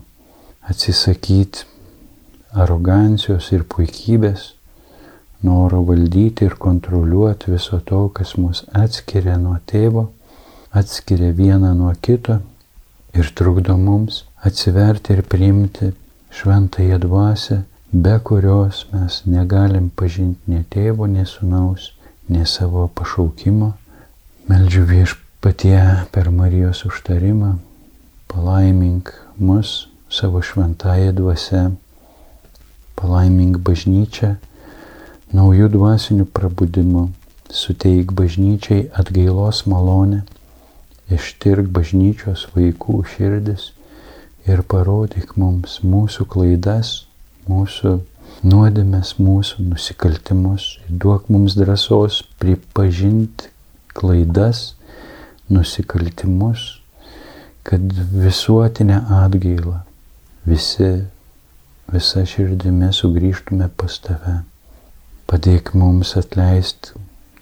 [0.70, 1.66] atsisakyti
[2.54, 4.54] arogancijos ir puikybės,
[5.46, 10.10] noro valdyti ir kontroliuoti viso to, kas mus atskiria nuo tėvo,
[10.70, 12.40] atskiria vieną nuo kito
[13.18, 15.94] ir trukdo mums atsiverti ir priimti
[16.36, 21.94] šventąją dvasę, be kurios mes negalim pažinti nei tėvo, nei sunaus,
[22.30, 23.74] nei savo pašaukimo.
[24.50, 24.86] Meldžiu
[25.40, 27.58] viešpatie per Marijos užtarimą,
[28.28, 31.72] palaimink mus savo šventąją dvasę,
[32.96, 34.36] palaimink bažnyčią
[35.34, 37.10] naujų dvasinių prabudimų,
[37.50, 40.26] suteik bažnyčiai atgailos malonę,
[41.10, 43.72] ištirk bažnyčios vaikų širdis
[44.46, 47.06] ir parodyk mums mūsų klaidas,
[47.48, 48.02] mūsų
[48.44, 50.80] nuodėmės, mūsų nusikaltimus.
[50.90, 53.48] Duok mums drąsos pripažinti
[53.94, 54.74] klaidas,
[55.50, 56.80] nusikaltimus,
[57.64, 57.82] kad
[58.14, 59.80] visuotinę atgailą
[60.46, 60.90] visi,
[61.94, 64.40] visa širdimi sugrįžtume pas tave.
[65.30, 66.96] Padėk mums atleisti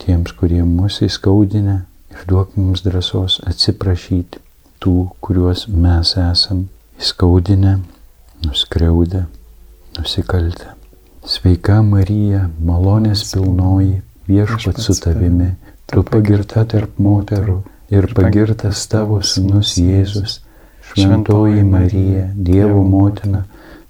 [0.03, 1.78] tiems, kurie mūsų įskaudinę
[2.14, 4.41] ir duok mums drąsos atsiprašyti
[4.84, 6.66] tų, kuriuos mes esam
[6.99, 7.78] įskaudinę,
[8.45, 9.26] nuskriaudę,
[9.97, 10.74] nusikaltę.
[11.28, 15.53] Sveika Marija, malonės pilnoji, viešpat su tavimi,
[15.88, 20.41] tu pagirta tarp moterų ir pagirtas tavo sunus Jėzus.
[20.97, 23.43] Šventoji Marija, Dievo motina,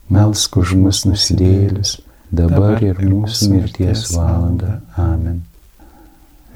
[0.09, 1.97] melsk už mus nusidėlius,
[2.33, 4.79] dabar ir mūsų mirties valanda.
[4.99, 5.43] Amen.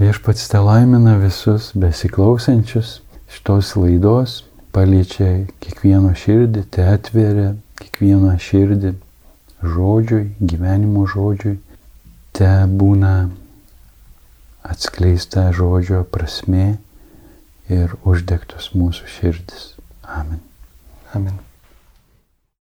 [0.01, 2.99] Viešpats te laimina visus besiklausančius
[3.31, 4.41] šitos laidos
[4.73, 8.95] paliečia kiekvieno širdį, te atveria kiekvieną širdį
[9.61, 11.59] žodžiui, gyvenimo žodžiui,
[12.33, 13.29] te būna
[14.65, 16.79] atskleista žodžio prasme
[17.72, 19.72] ir uždegtos mūsų širdis.
[20.03, 20.43] Amen.
[21.15, 21.39] Amen.